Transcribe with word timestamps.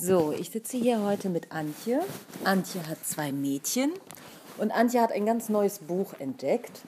So, 0.00 0.32
ich 0.32 0.50
sitze 0.50 0.76
hier 0.76 1.02
heute 1.02 1.28
mit 1.28 1.50
Antje. 1.50 1.98
Antje 2.44 2.86
hat 2.86 3.04
zwei 3.04 3.32
Mädchen 3.32 3.90
und 4.56 4.70
Antje 4.70 5.00
hat 5.00 5.10
ein 5.10 5.26
ganz 5.26 5.48
neues 5.48 5.80
Buch 5.80 6.14
entdeckt. 6.20 6.82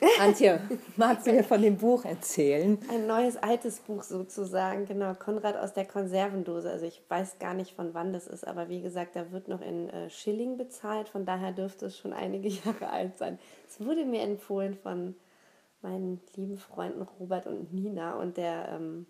Antje, 0.20 0.60
magst 0.96 1.28
du 1.28 1.32
mir 1.32 1.44
von 1.44 1.62
dem 1.62 1.76
Buch 1.76 2.04
erzählen? 2.04 2.78
Ein 2.90 3.06
neues, 3.06 3.36
altes 3.36 3.78
Buch 3.78 4.02
sozusagen, 4.02 4.86
genau. 4.86 5.14
Konrad 5.14 5.56
aus 5.56 5.72
der 5.72 5.84
Konservendose. 5.84 6.68
Also 6.68 6.86
ich 6.86 7.00
weiß 7.08 7.38
gar 7.38 7.54
nicht, 7.54 7.76
von 7.76 7.94
wann 7.94 8.12
das 8.12 8.26
ist, 8.26 8.44
aber 8.44 8.68
wie 8.68 8.82
gesagt, 8.82 9.14
da 9.14 9.30
wird 9.30 9.46
noch 9.46 9.60
in 9.60 9.88
äh, 9.90 10.10
Schilling 10.10 10.56
bezahlt. 10.56 11.08
Von 11.08 11.26
daher 11.26 11.52
dürfte 11.52 11.86
es 11.86 11.96
schon 11.96 12.12
einige 12.12 12.48
Jahre 12.64 12.90
alt 12.90 13.18
sein. 13.18 13.38
Es 13.68 13.78
wurde 13.78 14.04
mir 14.04 14.22
empfohlen 14.22 14.74
von 14.74 15.14
meinen 15.80 16.20
lieben 16.34 16.58
Freunden 16.58 17.02
Robert 17.02 17.46
und 17.46 17.72
Nina 17.72 18.18
und 18.18 18.36
der 18.36 18.70
ähm, 18.72 19.06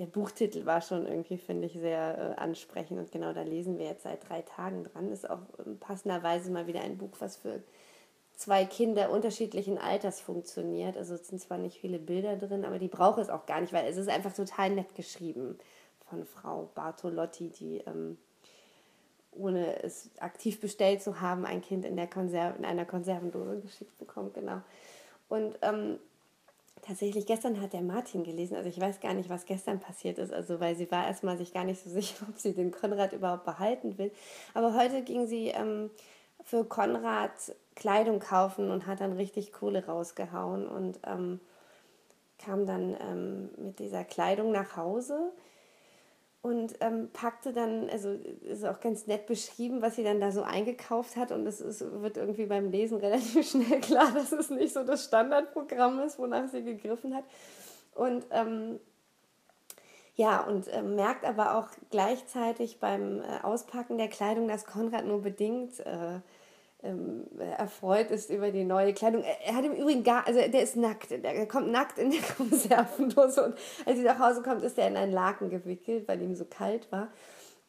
der 0.00 0.06
Buchtitel 0.06 0.64
war 0.64 0.80
schon 0.80 1.06
irgendwie, 1.06 1.36
finde 1.36 1.66
ich, 1.66 1.74
sehr 1.74 2.34
äh, 2.38 2.40
ansprechend. 2.40 2.98
Und 2.98 3.12
genau 3.12 3.34
da 3.34 3.42
lesen 3.42 3.78
wir 3.78 3.84
jetzt 3.84 4.04
seit 4.04 4.26
drei 4.26 4.40
Tagen 4.40 4.84
dran. 4.84 5.12
Ist 5.12 5.28
auch 5.28 5.42
äh, 5.58 5.74
passenderweise 5.78 6.50
mal 6.50 6.66
wieder 6.66 6.80
ein 6.80 6.96
Buch, 6.96 7.12
was 7.18 7.36
für 7.36 7.62
zwei 8.34 8.64
Kinder 8.64 9.10
unterschiedlichen 9.10 9.76
Alters 9.76 10.18
funktioniert. 10.18 10.96
Also 10.96 11.14
es 11.14 11.28
sind 11.28 11.38
zwar 11.38 11.58
nicht 11.58 11.78
viele 11.78 11.98
Bilder 11.98 12.36
drin, 12.36 12.64
aber 12.64 12.78
die 12.78 12.88
brauche 12.88 13.20
es 13.20 13.28
auch 13.28 13.44
gar 13.44 13.60
nicht, 13.60 13.74
weil 13.74 13.86
es 13.86 13.98
ist 13.98 14.08
einfach 14.08 14.32
total 14.32 14.70
nett 14.70 14.94
geschrieben 14.94 15.58
von 16.08 16.24
Frau 16.24 16.70
Bartolotti, 16.74 17.50
die 17.50 17.82
ähm, 17.86 18.16
ohne 19.32 19.82
es 19.82 20.08
aktiv 20.18 20.62
bestellt 20.62 21.02
zu 21.02 21.20
haben, 21.20 21.44
ein 21.44 21.60
Kind 21.60 21.84
in, 21.84 21.96
der 21.96 22.06
Konserv 22.06 22.58
in 22.58 22.64
einer 22.64 22.86
Konservendose 22.86 23.60
geschickt 23.60 23.98
bekommt. 23.98 24.32
Genau. 24.32 24.62
Und 25.28 25.58
ähm, 25.60 25.98
Tatsächlich, 26.82 27.26
gestern 27.26 27.60
hat 27.60 27.72
der 27.72 27.82
Martin 27.82 28.24
gelesen, 28.24 28.56
also 28.56 28.68
ich 28.68 28.80
weiß 28.80 29.00
gar 29.00 29.12
nicht, 29.12 29.28
was 29.28 29.44
gestern 29.44 29.80
passiert 29.80 30.18
ist, 30.18 30.32
also 30.32 30.60
weil 30.60 30.76
sie 30.76 30.90
war 30.90 31.06
erstmal 31.06 31.36
sich 31.36 31.52
gar 31.52 31.64
nicht 31.64 31.82
so 31.82 31.90
sicher, 31.90 32.26
ob 32.28 32.38
sie 32.38 32.54
den 32.54 32.70
Konrad 32.70 33.12
überhaupt 33.12 33.44
behalten 33.44 33.98
will. 33.98 34.10
Aber 34.54 34.74
heute 34.74 35.02
ging 35.02 35.26
sie 35.26 35.48
ähm, 35.48 35.90
für 36.44 36.64
Konrad 36.64 37.32
Kleidung 37.74 38.18
kaufen 38.18 38.70
und 38.70 38.86
hat 38.86 39.00
dann 39.00 39.12
richtig 39.12 39.52
Kohle 39.52 39.86
rausgehauen 39.86 40.66
und 40.66 41.00
ähm, 41.06 41.40
kam 42.38 42.66
dann 42.66 42.96
ähm, 43.00 43.50
mit 43.56 43.78
dieser 43.78 44.04
Kleidung 44.04 44.52
nach 44.52 44.76
Hause 44.76 45.32
und 46.42 46.74
ähm, 46.80 47.10
packte 47.12 47.52
dann, 47.52 47.90
also 47.90 48.12
ist 48.42 48.64
auch 48.64 48.80
ganz 48.80 49.06
nett 49.06 49.26
beschrieben, 49.26 49.82
was 49.82 49.96
sie 49.96 50.04
dann 50.04 50.20
da 50.20 50.32
so 50.32 50.42
eingekauft 50.42 51.16
hat 51.16 51.32
und 51.32 51.46
es 51.46 51.60
ist, 51.60 51.84
wird 52.00 52.16
irgendwie 52.16 52.46
beim 52.46 52.70
Lesen 52.70 52.98
relativ 53.00 53.50
schnell 53.50 53.80
klar, 53.80 54.10
dass 54.12 54.32
es 54.32 54.48
nicht 54.50 54.72
so 54.72 54.82
das 54.82 55.04
Standardprogramm 55.04 56.00
ist, 56.00 56.18
wonach 56.18 56.48
sie 56.48 56.62
gegriffen 56.62 57.14
hat. 57.14 57.24
Und 57.94 58.24
ähm, 58.30 58.80
ja, 60.14 60.40
und 60.40 60.68
äh, 60.68 60.82
merkt 60.82 61.24
aber 61.24 61.56
auch 61.56 61.68
gleichzeitig 61.90 62.80
beim 62.80 63.20
äh, 63.20 63.42
Auspacken 63.42 63.98
der 63.98 64.08
Kleidung, 64.08 64.48
dass 64.48 64.64
Konrad 64.64 65.04
nur 65.04 65.22
bedingt 65.22 65.80
äh, 65.80 66.20
ähm, 66.82 67.26
erfreut 67.56 68.10
ist 68.10 68.30
über 68.30 68.50
die 68.50 68.64
neue 68.64 68.94
Kleidung. 68.94 69.22
Er, 69.22 69.54
hat 69.54 69.64
im 69.64 69.72
Übrigen 69.72 70.02
gar, 70.02 70.26
also 70.26 70.40
der 70.40 70.62
ist 70.62 70.76
nackt, 70.76 71.10
der 71.10 71.46
kommt 71.46 71.70
nackt 71.70 71.98
in 71.98 72.10
der 72.10 72.20
Konservendose 72.36 73.44
und 73.44 73.54
als 73.86 73.98
sie 73.98 74.04
nach 74.04 74.18
Hause 74.18 74.42
kommt, 74.42 74.62
ist 74.62 74.78
er 74.78 74.88
in 74.88 74.96
einen 74.96 75.12
Laken 75.12 75.50
gewickelt, 75.50 76.08
weil 76.08 76.22
ihm 76.22 76.34
so 76.34 76.44
kalt 76.44 76.90
war. 76.90 77.08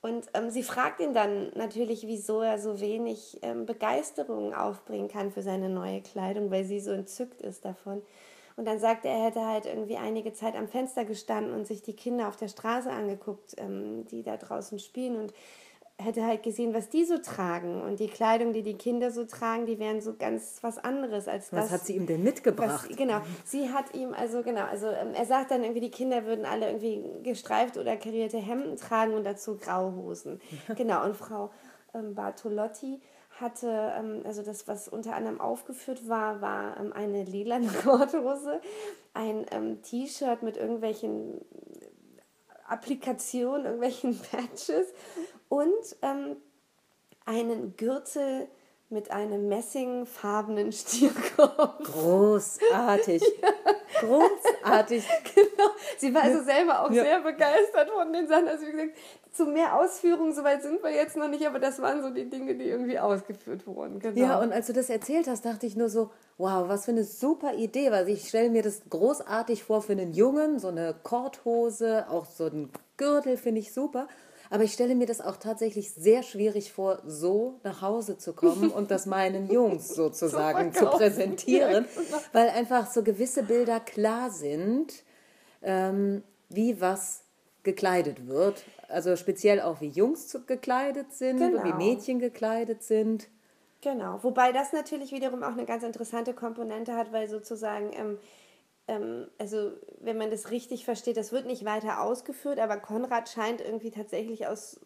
Und 0.02 0.26
ähm, 0.34 0.50
sie 0.50 0.64
fragt 0.64 1.00
ihn 1.00 1.14
dann 1.14 1.52
natürlich, 1.56 2.08
wieso 2.08 2.42
er 2.42 2.58
so 2.58 2.82
wenig 2.82 3.38
ähm, 3.44 3.68
Begeisterung 3.68 4.54
aufbringen 4.54 5.08
kann 5.08 5.32
für 5.32 5.44
seine 5.44 5.70
neue 5.70 6.02
Kleidung, 6.02 6.50
weil 6.50 6.66
sie 6.66 6.80
so 6.80 6.92
entzückt 6.92 7.42
ist 7.42 7.66
davon. 7.66 8.02
Und 8.56 8.66
dann 8.66 8.80
sagt 8.80 9.06
er, 9.06 9.12
er 9.12 9.26
hätte 9.26 9.46
halt 9.46 9.66
irgendwie 9.66 9.98
einige 9.98 10.34
Zeit 10.34 10.56
am 10.56 10.68
Fenster 10.68 11.06
gestanden 11.06 11.54
und 11.54 11.68
sich 11.68 11.84
die 11.84 11.96
Kinder 11.96 12.28
auf 12.28 12.36
der 12.36 12.48
Straße 12.48 12.90
angeguckt, 12.90 13.56
ähm, 13.58 14.06
die 14.08 14.24
da 14.24 14.38
draußen 14.38 14.80
spielen. 14.80 15.18
Und 15.18 15.34
hätte 16.04 16.26
halt 16.26 16.44
gesehen, 16.44 16.74
was 16.74 16.90
die 16.90 17.06
so 17.06 17.18
tragen. 17.18 17.82
Und 17.82 18.00
die 18.00 18.08
Kleidung, 18.08 18.54
die 18.54 18.64
die 18.64 18.76
Kinder 18.76 19.12
so 19.12 19.26
tragen, 19.26 19.66
die 19.66 19.80
wären 19.80 20.02
so 20.02 20.16
ganz 20.16 20.60
was 20.62 20.78
anderes 20.78 21.28
als 21.28 21.50
das. 21.50 21.66
Was 21.66 21.72
hat 21.72 21.86
sie 21.86 21.96
ihm 21.96 22.06
denn 22.06 22.24
mitgebracht? 22.24 22.90
Was, 22.90 22.98
genau, 22.98 23.22
sie 23.46 23.70
hat 23.70 23.94
ihm, 23.94 24.14
also 24.14 24.42
genau, 24.44 24.66
also 24.66 24.88
ähm, 24.88 25.14
er 25.14 25.26
sagt 25.26 25.52
dann 25.52 25.64
irgendwie, 25.64 25.82
die 25.82 25.92
Kinder 25.92 26.26
würden 26.26 26.46
alle 26.46 26.68
irgendwie 26.68 27.04
gestreift 27.24 27.78
oder 27.78 27.98
karierte 27.98 28.38
Hemden 28.38 28.78
tragen 28.78 29.14
und 29.14 29.24
dazu 29.24 29.58
graue 29.58 29.96
Hosen. 29.96 30.42
genau, 30.76 31.06
und 31.06 31.16
Frau 31.16 31.52
ähm, 31.94 32.16
Bartolotti 32.16 33.02
hatte, 33.40 33.94
ähm, 33.98 34.22
also 34.26 34.44
das, 34.44 34.68
was 34.68 34.88
unter 34.88 35.16
anderem 35.16 35.42
aufgeführt 35.42 36.08
war, 36.08 36.42
war 36.42 36.80
ähm, 36.80 36.94
eine 36.94 37.24
lilane 37.24 37.68
Korthose, 37.84 38.62
ein 39.14 39.46
ähm, 39.52 39.82
T-Shirt 39.82 40.44
mit 40.44 40.58
irgendwelchen 40.58 41.42
Applikationen, 42.68 43.66
irgendwelchen 43.66 44.18
Patches 44.18 44.88
und 45.52 45.98
ähm, 46.02 46.38
einen 47.26 47.76
Gürtel 47.76 48.48
mit 48.90 49.12
einem 49.12 49.50
messingfarbenen 49.50 50.72
Stierkopf. 50.72 51.84
Großartig. 51.84 53.22
ja. 53.42 53.50
Großartig. 54.00 55.06
genau. 55.36 55.70
Sie 55.98 56.14
war 56.14 56.24
also 56.24 56.42
selber 56.44 56.86
auch 56.86 56.92
ja. 56.92 57.04
sehr 57.04 57.20
begeistert 57.20 57.90
von 57.90 58.14
den 58.14 58.30
Sachen. 58.30 58.48
Also 58.48 58.66
wie 58.66 58.72
gesagt, 58.72 58.98
zu 59.34 59.46
mehr 59.46 59.78
Ausführungen, 59.78 60.34
soweit 60.34 60.64
sind 60.64 60.82
wir 60.82 60.92
jetzt 60.92 61.18
noch 61.18 61.28
nicht, 61.28 61.46
aber 61.46 61.60
das 61.60 61.82
waren 61.82 62.02
so 62.02 62.12
die 62.12 62.30
Dinge, 62.30 62.56
die 62.56 62.66
irgendwie 62.66 62.98
ausgeführt 62.98 63.68
wurden. 63.68 64.00
Genau. 64.00 64.18
Ja, 64.18 64.40
und 64.40 64.54
als 64.54 64.68
du 64.68 64.74
das 64.74 64.90
erzählt 64.90 65.28
hast, 65.28 65.44
dachte 65.44 65.66
ich 65.66 65.76
nur 65.76 65.90
so, 65.90 66.12
wow, 66.38 66.70
was 66.70 66.86
für 66.86 66.92
eine 66.92 67.04
super 67.04 67.56
Idee, 67.56 67.92
weil 67.92 68.08
ich 68.08 68.30
stelle 68.30 68.50
mir 68.50 68.64
das 68.64 68.84
großartig 68.90 69.66
vor 69.66 69.82
für 69.82 69.92
einen 69.92 70.14
Jungen, 70.14 70.60
so 70.60 70.70
eine 70.70 70.96
Korthose, 71.04 72.06
auch 72.10 72.26
so 72.26 72.46
ein 72.46 72.70
Gürtel 72.96 73.36
finde 73.36 73.60
ich 73.60 73.74
super. 73.74 74.08
Aber 74.52 74.66
ich 74.66 74.74
stelle 74.74 74.96
mir 74.96 75.08
das 75.08 75.22
auch 75.22 75.38
tatsächlich 75.38 75.94
sehr 75.94 76.24
schwierig 76.24 76.74
vor, 76.74 77.02
so 77.06 77.62
nach 77.64 77.82
Hause 77.82 78.18
zu 78.18 78.34
kommen 78.34 78.70
und 78.70 78.92
das 78.92 79.06
meinen 79.06 79.50
Jungs 79.52 79.88
sozusagen 79.88 80.74
zu 80.74 80.88
präsentieren, 80.88 81.86
weil 82.34 82.50
einfach 82.50 82.92
so 82.92 83.02
gewisse 83.02 83.44
Bilder 83.44 83.80
klar 83.80 84.30
sind, 84.30 85.04
ähm, 85.62 86.22
wie 86.50 86.82
was 86.82 87.24
gekleidet 87.64 88.28
wird. 88.28 88.66
Also 88.90 89.16
speziell 89.16 89.62
auch 89.62 89.80
wie 89.80 89.88
Jungs 89.88 90.38
gekleidet 90.46 91.14
sind 91.14 91.38
genau. 91.38 91.62
und 91.62 91.64
wie 91.64 91.74
Mädchen 91.74 92.20
gekleidet 92.20 92.84
sind. 92.84 93.30
Genau, 93.80 94.20
wobei 94.22 94.52
das 94.52 94.74
natürlich 94.74 95.14
wiederum 95.14 95.44
auch 95.44 95.54
eine 95.54 95.66
ganz 95.66 95.84
interessante 95.84 96.34
Komponente 96.34 96.96
hat, 96.96 97.14
weil 97.14 97.30
sozusagen 97.30 97.94
ähm, 97.94 98.18
ähm, 98.92 99.28
also 99.38 99.72
wenn 100.02 100.18
man 100.18 100.30
das 100.30 100.52
richtig 100.52 100.84
versteht, 100.86 101.18
das 101.18 101.32
wird 101.32 101.46
nicht 101.46 101.66
weiter 101.66 102.02
ausgeführt, 102.02 102.60
aber 102.60 102.78
Konrad 102.78 103.30
scheint 103.30 103.62
irgendwie 103.62 103.92
tatsächlich 103.92 104.48
aus 104.48 104.80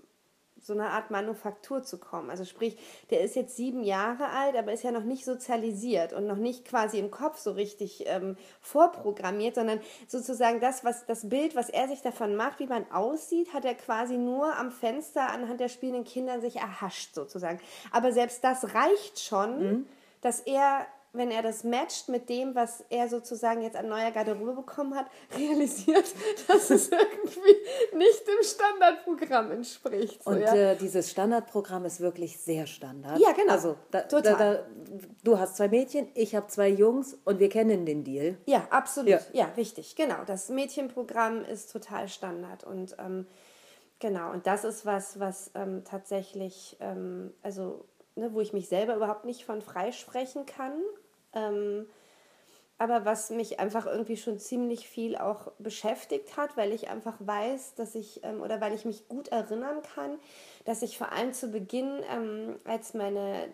so 0.62 0.74
einer 0.74 0.92
Art 0.92 1.12
Manufaktur 1.12 1.84
zu 1.84 2.00
kommen. 2.00 2.30
Also 2.32 2.44
sprich, 2.44 2.78
der 3.12 3.22
ist 3.22 3.36
jetzt 3.36 3.56
sieben 3.56 3.84
Jahre 3.84 4.30
alt, 4.30 4.56
aber 4.56 4.74
ist 4.74 4.84
ja 4.84 4.92
noch 4.92 5.04
nicht 5.04 5.24
sozialisiert 5.24 6.14
und 6.14 6.26
noch 6.26 6.38
nicht 6.38 6.66
quasi 6.66 6.98
im 6.98 7.12
Kopf 7.12 7.38
so 7.38 7.52
richtig 7.52 8.06
ähm, 8.08 8.36
vorprogrammiert, 8.62 9.56
sondern 9.56 9.80
sozusagen 10.08 10.60
das, 10.60 10.84
was 10.84 11.06
das 11.06 11.30
Bild, 11.30 11.56
was 11.56 11.70
er 11.70 11.88
sich 11.88 12.02
davon 12.02 12.36
macht, 12.36 12.60
wie 12.60 12.68
man 12.68 12.90
aussieht, 12.92 13.54
hat 13.54 13.66
er 13.66 13.76
quasi 13.76 14.18
nur 14.18 14.56
am 14.56 14.72
Fenster 14.72 15.30
anhand 15.30 15.60
der 15.60 15.70
spielenden 15.70 16.04
Kinder 16.04 16.42
sich 16.42 16.56
erhascht 16.56 17.14
sozusagen. 17.14 17.60
Aber 17.92 18.12
selbst 18.12 18.44
das 18.44 18.74
reicht 18.74 19.20
schon, 19.20 19.60
mhm. 19.60 19.88
dass 20.22 20.40
er 20.40 20.88
wenn 21.18 21.32
er 21.32 21.42
das 21.42 21.64
matcht 21.64 22.10
mit 22.10 22.30
dem, 22.30 22.56
was 22.56 22.84
er 22.90 23.08
sozusagen 23.08 23.62
jetzt 23.62 23.76
an 23.76 23.88
neuer 23.88 24.12
Garderobe 24.12 24.54
bekommen 24.54 24.96
hat, 24.96 25.08
realisiert, 25.38 26.06
dass 26.48 26.70
es 26.70 26.90
irgendwie 26.90 27.56
nicht 27.94 28.28
dem 28.28 28.44
Standardprogramm 28.44 29.52
entspricht. 29.52 30.24
So, 30.24 30.32
Und 30.32 30.42
ja. 30.42 30.54
äh, 30.54 30.76
dieses 30.76 31.12
Standardprogramm 31.12 31.86
ist 31.86 32.00
wirklich 32.00 32.38
sehr 32.38 32.68
Standard. 32.68 33.20
Ja, 33.20 33.32
genau. 33.32 33.54
Also, 33.54 33.76
da, 33.92 34.02
Total. 34.02 34.34
Da, 34.34 34.54
da, 34.54 34.64
du 35.24 35.40
hast 35.40 35.58
zwei 35.58 35.68
Mädchen, 35.68 36.08
ich 36.14 36.36
habe 36.36 36.48
zwei 36.48 36.70
Jungs 36.70 37.18
und 37.26 37.40
wir 37.40 37.50
kennen 37.50 37.86
den 37.86 38.04
Deal. 38.04 38.38
Ja, 38.46 38.68
absolut. 38.70 39.10
Ja, 39.10 39.20
ja 39.34 39.46
richtig. 39.58 39.96
Genau. 39.96 40.24
Das 40.26 40.50
Mädchenprogramm 40.50 41.44
ist 41.46 41.72
total 41.72 42.08
Standard. 42.08 42.64
Und 42.64 42.96
ähm, 43.00 43.28
genau, 44.00 44.32
und 44.32 44.48
das 44.48 44.64
ist 44.64 44.86
was, 44.86 45.20
was 45.20 45.52
ähm, 45.56 45.84
tatsächlich, 45.84 46.78
ähm, 46.80 47.34
also 47.42 47.86
Ne, 48.18 48.34
wo 48.34 48.40
ich 48.40 48.54
mich 48.54 48.70
selber 48.70 48.96
überhaupt 48.96 49.26
nicht 49.26 49.44
von 49.44 49.62
freisprechen 49.62 50.46
kann. 50.46 50.72
Ähm, 51.36 51.86
aber 52.78 53.06
was 53.06 53.30
mich 53.30 53.60
einfach 53.60 53.86
irgendwie 53.86 54.18
schon 54.18 54.38
ziemlich 54.38 54.90
viel 54.90 55.16
auch 55.16 55.52
beschäftigt 55.60 56.36
hat, 56.36 56.58
weil 56.58 56.74
ich 56.74 56.90
einfach 56.90 57.16
weiß, 57.20 57.76
dass 57.76 57.96
ich 57.96 58.22
ähm, 58.24 58.42
oder 58.42 58.60
weil 58.60 58.74
ich 58.74 58.84
mich 58.84 59.08
gut 59.08 59.30
erinnern 59.30 59.82
kann, 59.96 60.18
dass 60.66 60.82
ich 60.82 60.98
vor 60.98 61.12
allem 61.14 61.32
zu 61.32 61.48
Beginn, 61.48 62.02
ähm, 62.12 62.60
als 62.66 62.94
meine, 62.94 63.48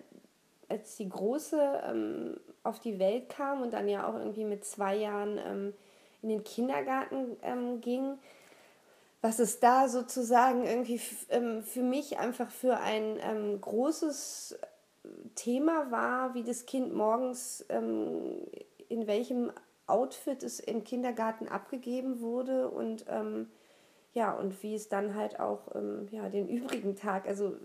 als 0.70 0.96
die 0.98 1.08
Große 1.08 1.84
ähm, 1.86 2.40
auf 2.64 2.80
die 2.80 2.98
Welt 2.98 3.30
kam 3.30 3.62
und 3.62 3.74
dann 3.74 3.88
ja 3.88 4.08
auch 4.08 4.16
irgendwie 4.16 4.46
mit 4.46 4.66
zwei 4.66 4.96
Jahren 4.96 5.74
in 6.22 6.30
den 6.30 6.44
Kindergarten 6.44 7.82
ging, 7.82 8.20
was 9.20 9.40
es 9.40 9.60
da 9.60 9.90
sozusagen 9.90 10.64
irgendwie 10.64 11.00
für 11.00 11.82
mich 11.82 12.20
einfach 12.20 12.52
für 12.52 12.78
ein 12.78 13.60
großes 13.60 14.60
Thema 15.36 15.92
war, 15.92 16.34
wie 16.34 16.44
das 16.44 16.66
Kind 16.66 16.94
morgens, 16.94 17.66
ähm, 17.70 18.46
in 18.90 19.08
welchem 19.08 19.52
Outfit 19.88 20.44
es 20.44 20.60
im 20.60 20.84
Kindergarten 20.84 21.48
abgegeben 21.48 22.22
wurde 22.22 22.70
und 22.70 23.06
ähm, 23.08 23.50
ja, 24.14 24.34
und 24.34 24.62
wie 24.62 24.76
es 24.76 24.90
dann 24.90 25.16
halt 25.16 25.40
auch 25.40 25.74
ähm, 25.74 26.10
ja, 26.12 26.28
den 26.28 26.50
übrigen 26.50 26.98
Tag, 26.98 27.26
also 27.28 27.56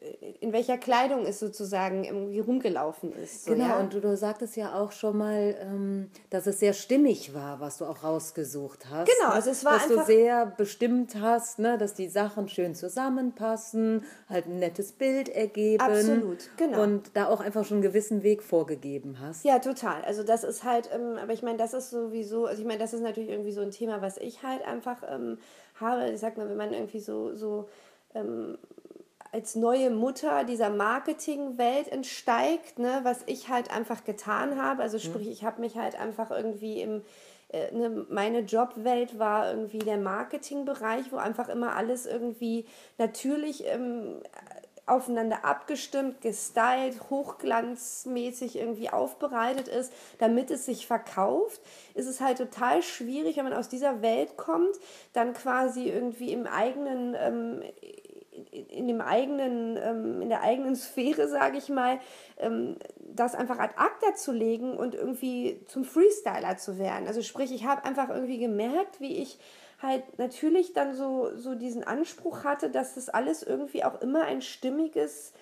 äh, 0.00 0.32
in 0.40 0.52
welcher 0.52 0.76
Kleidung 0.76 1.24
es 1.24 1.38
sozusagen 1.38 2.02
irgendwie 2.02 2.40
rumgelaufen 2.40 3.12
ist. 3.12 3.44
So, 3.44 3.52
genau, 3.52 3.68
ja? 3.68 3.78
und 3.78 3.94
du, 3.94 4.00
du 4.00 4.16
sagtest 4.16 4.56
ja 4.56 4.74
auch 4.74 4.90
schon 4.90 5.16
mal, 5.16 5.56
ähm, 5.60 6.10
dass 6.30 6.48
es 6.48 6.58
sehr 6.58 6.72
stimmig 6.72 7.32
war, 7.32 7.60
was 7.60 7.78
du 7.78 7.84
auch 7.84 8.02
rausgesucht 8.02 8.86
hast. 8.90 9.08
Genau, 9.08 9.30
also 9.30 9.50
es 9.50 9.64
war 9.64 9.74
dass 9.74 9.82
einfach... 9.84 9.96
Dass 9.98 10.06
du 10.06 10.12
sehr 10.12 10.46
bestimmt 10.46 11.14
hast, 11.20 11.60
ne, 11.60 11.78
dass 11.78 11.94
die 11.94 12.08
Sachen 12.08 12.48
schön 12.48 12.74
zusammenpassen, 12.74 14.04
halt 14.28 14.46
ein 14.46 14.58
nettes 14.58 14.90
Bild 14.90 15.28
ergeben. 15.28 15.80
Absolut, 15.80 16.50
genau. 16.56 16.82
Und 16.82 17.12
da 17.14 17.28
auch 17.28 17.40
einfach 17.40 17.64
schon 17.64 17.76
einen 17.76 17.82
gewissen 17.82 18.24
Weg 18.24 18.42
vorgegeben 18.42 19.20
hast. 19.20 19.44
Ja, 19.44 19.60
total. 19.60 20.02
Also 20.02 20.24
das 20.24 20.42
ist 20.42 20.64
halt, 20.64 20.90
ähm, 20.92 21.18
aber 21.22 21.32
ich 21.32 21.44
meine, 21.44 21.58
das 21.58 21.72
ist 21.72 21.90
sowieso, 21.90 22.46
also 22.46 22.60
ich 22.60 22.66
meine, 22.66 22.80
das 22.80 22.94
ist 22.94 23.02
natürlich 23.02 23.28
irgendwie 23.30 23.52
so 23.52 23.60
ein 23.60 23.70
Thema, 23.70 24.02
was 24.02 24.16
ich 24.16 24.42
halt 24.42 24.66
einfach 24.66 25.04
ähm, 25.08 25.38
habe. 25.84 26.10
Ich 26.10 26.20
sag 26.20 26.36
mal, 26.36 26.48
wenn 26.48 26.56
man 26.56 26.72
irgendwie 26.72 26.98
so, 26.98 27.34
so 27.34 27.68
ähm, 28.14 28.58
als 29.32 29.54
neue 29.54 29.90
Mutter 29.90 30.44
dieser 30.44 30.70
Marketingwelt 30.70 31.88
entsteigt, 31.88 32.78
ne, 32.78 33.00
was 33.02 33.22
ich 33.26 33.48
halt 33.48 33.74
einfach 33.74 34.04
getan 34.04 34.60
habe. 34.60 34.82
Also 34.82 34.96
mhm. 34.96 35.02
sprich, 35.02 35.28
ich 35.28 35.44
habe 35.44 35.60
mich 35.60 35.76
halt 35.76 35.98
einfach 36.00 36.30
irgendwie 36.30 36.80
im 36.80 37.02
äh, 37.54 37.72
ne, 37.72 38.06
meine 38.08 38.40
Jobwelt 38.40 39.18
war 39.18 39.50
irgendwie 39.50 39.78
der 39.78 39.96
Marketingbereich, 39.98 41.12
wo 41.12 41.16
einfach 41.16 41.48
immer 41.48 41.76
alles 41.76 42.06
irgendwie 42.06 42.66
natürlich 42.98 43.64
ähm, 43.66 44.20
aufeinander 44.86 45.44
abgestimmt, 45.44 46.20
gestylt, 46.20 47.10
hochglanzmäßig 47.10 48.56
irgendwie 48.56 48.90
aufbereitet 48.90 49.68
ist, 49.68 49.92
damit 50.18 50.50
es 50.50 50.66
sich 50.66 50.86
verkauft, 50.86 51.60
ist 51.94 52.06
es 52.06 52.20
halt 52.20 52.38
total 52.38 52.82
schwierig, 52.82 53.36
wenn 53.36 53.44
man 53.44 53.54
aus 53.54 53.68
dieser 53.68 54.02
Welt 54.02 54.36
kommt, 54.36 54.76
dann 55.12 55.32
quasi 55.32 55.88
irgendwie 55.88 56.32
im 56.32 56.46
eigenen, 56.46 57.16
ähm, 57.18 57.62
in 58.50 58.88
dem 58.88 59.00
eigenen, 59.00 59.78
ähm, 59.78 60.20
in 60.20 60.28
der 60.28 60.42
eigenen 60.42 60.76
Sphäre, 60.76 61.28
sage 61.28 61.56
ich 61.56 61.68
mal, 61.68 61.98
ähm, 62.38 62.76
das 62.98 63.34
einfach 63.34 63.58
ad 63.58 63.74
acta 63.76 64.14
zu 64.14 64.32
legen 64.32 64.76
und 64.76 64.94
irgendwie 64.94 65.60
zum 65.66 65.84
Freestyler 65.84 66.56
zu 66.58 66.78
werden. 66.78 67.06
Also 67.06 67.22
sprich, 67.22 67.52
ich 67.52 67.64
habe 67.64 67.84
einfach 67.84 68.10
irgendwie 68.10 68.38
gemerkt, 68.38 69.00
wie 69.00 69.16
ich 69.16 69.38
halt 69.84 70.18
natürlich 70.18 70.72
dann 70.72 70.94
so, 70.94 71.36
so 71.36 71.54
diesen 71.54 71.84
Anspruch 71.84 72.44
hatte, 72.44 72.70
dass 72.70 72.94
das 72.94 73.08
alles 73.08 73.42
irgendwie 73.42 73.84
auch 73.84 74.00
immer 74.00 74.24
ein 74.24 74.42
stimmiges 74.42 75.32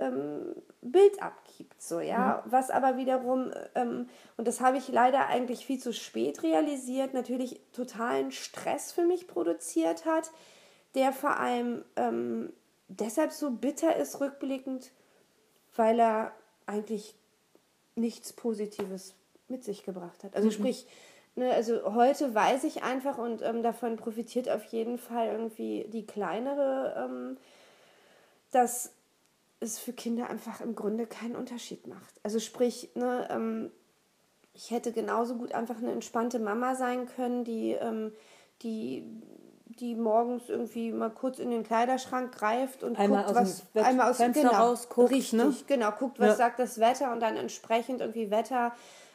ähm, 0.00 0.54
Bild 0.80 1.22
abgibt, 1.22 1.80
so, 1.80 2.00
ja. 2.00 2.42
Mhm. 2.44 2.52
Was 2.52 2.70
aber 2.70 2.96
wiederum, 2.96 3.52
ähm, 3.74 4.08
und 4.36 4.48
das 4.48 4.60
habe 4.60 4.78
ich 4.78 4.88
leider 4.88 5.28
eigentlich 5.28 5.64
viel 5.64 5.78
zu 5.78 5.92
spät 5.92 6.42
realisiert, 6.42 7.14
natürlich 7.14 7.60
totalen 7.72 8.32
Stress 8.32 8.92
für 8.92 9.04
mich 9.04 9.28
produziert 9.28 10.04
hat, 10.04 10.30
der 10.94 11.12
vor 11.12 11.38
allem 11.38 11.84
ähm, 11.96 12.52
deshalb 12.88 13.32
so 13.32 13.50
bitter 13.50 13.96
ist 13.96 14.20
rückblickend, 14.20 14.90
weil 15.76 16.00
er 16.00 16.32
eigentlich 16.66 17.14
nichts 17.94 18.32
Positives 18.32 19.14
mit 19.48 19.64
sich 19.64 19.84
gebracht 19.84 20.24
hat. 20.24 20.34
Also 20.34 20.48
mhm. 20.48 20.52
sprich, 20.52 20.86
Ne, 21.34 21.50
also 21.50 21.94
heute 21.94 22.34
weiß 22.34 22.64
ich 22.64 22.82
einfach 22.82 23.16
und 23.16 23.40
ähm, 23.40 23.62
davon 23.62 23.96
profitiert 23.96 24.50
auf 24.50 24.64
jeden 24.64 24.98
Fall 24.98 25.28
irgendwie 25.28 25.86
die 25.88 26.06
kleinere, 26.06 27.08
ähm, 27.08 27.38
dass 28.50 28.92
es 29.60 29.78
für 29.78 29.94
Kinder 29.94 30.28
einfach 30.28 30.60
im 30.60 30.74
Grunde 30.74 31.06
keinen 31.06 31.34
Unterschied 31.36 31.86
macht. 31.86 32.20
Also 32.22 32.38
sprich, 32.38 32.90
ne, 32.96 33.28
ähm, 33.30 33.70
ich 34.52 34.70
hätte 34.70 34.92
genauso 34.92 35.36
gut 35.36 35.52
einfach 35.52 35.78
eine 35.78 35.92
entspannte 35.92 36.38
Mama 36.38 36.74
sein 36.74 37.06
können, 37.06 37.44
die, 37.44 37.72
ähm, 37.72 38.12
die, 38.60 39.02
die 39.64 39.94
morgens 39.94 40.50
irgendwie 40.50 40.92
mal 40.92 41.08
kurz 41.10 41.38
in 41.38 41.50
den 41.50 41.62
Kleiderschrank 41.62 42.36
greift 42.36 42.82
und 42.82 42.98
einmal 42.98 43.24
guckt, 43.24 43.36
was 43.36 43.62
Bett, 43.62 43.84
einmal 43.86 44.10
aus 44.10 44.18
dem 44.18 44.34
Fenster 44.34 44.50
genau, 44.50 45.06
richtig, 45.06 45.32
ne? 45.32 45.54
genau, 45.66 45.92
guckt, 45.92 46.20
was 46.20 46.28
ja. 46.28 46.34
sagt 46.34 46.58
das 46.58 46.78
Wetter 46.78 47.10
und 47.12 47.20
dann 47.20 47.36
entsprechend 47.36 48.02
irgendwie 48.02 48.30
Wetter 48.30 48.72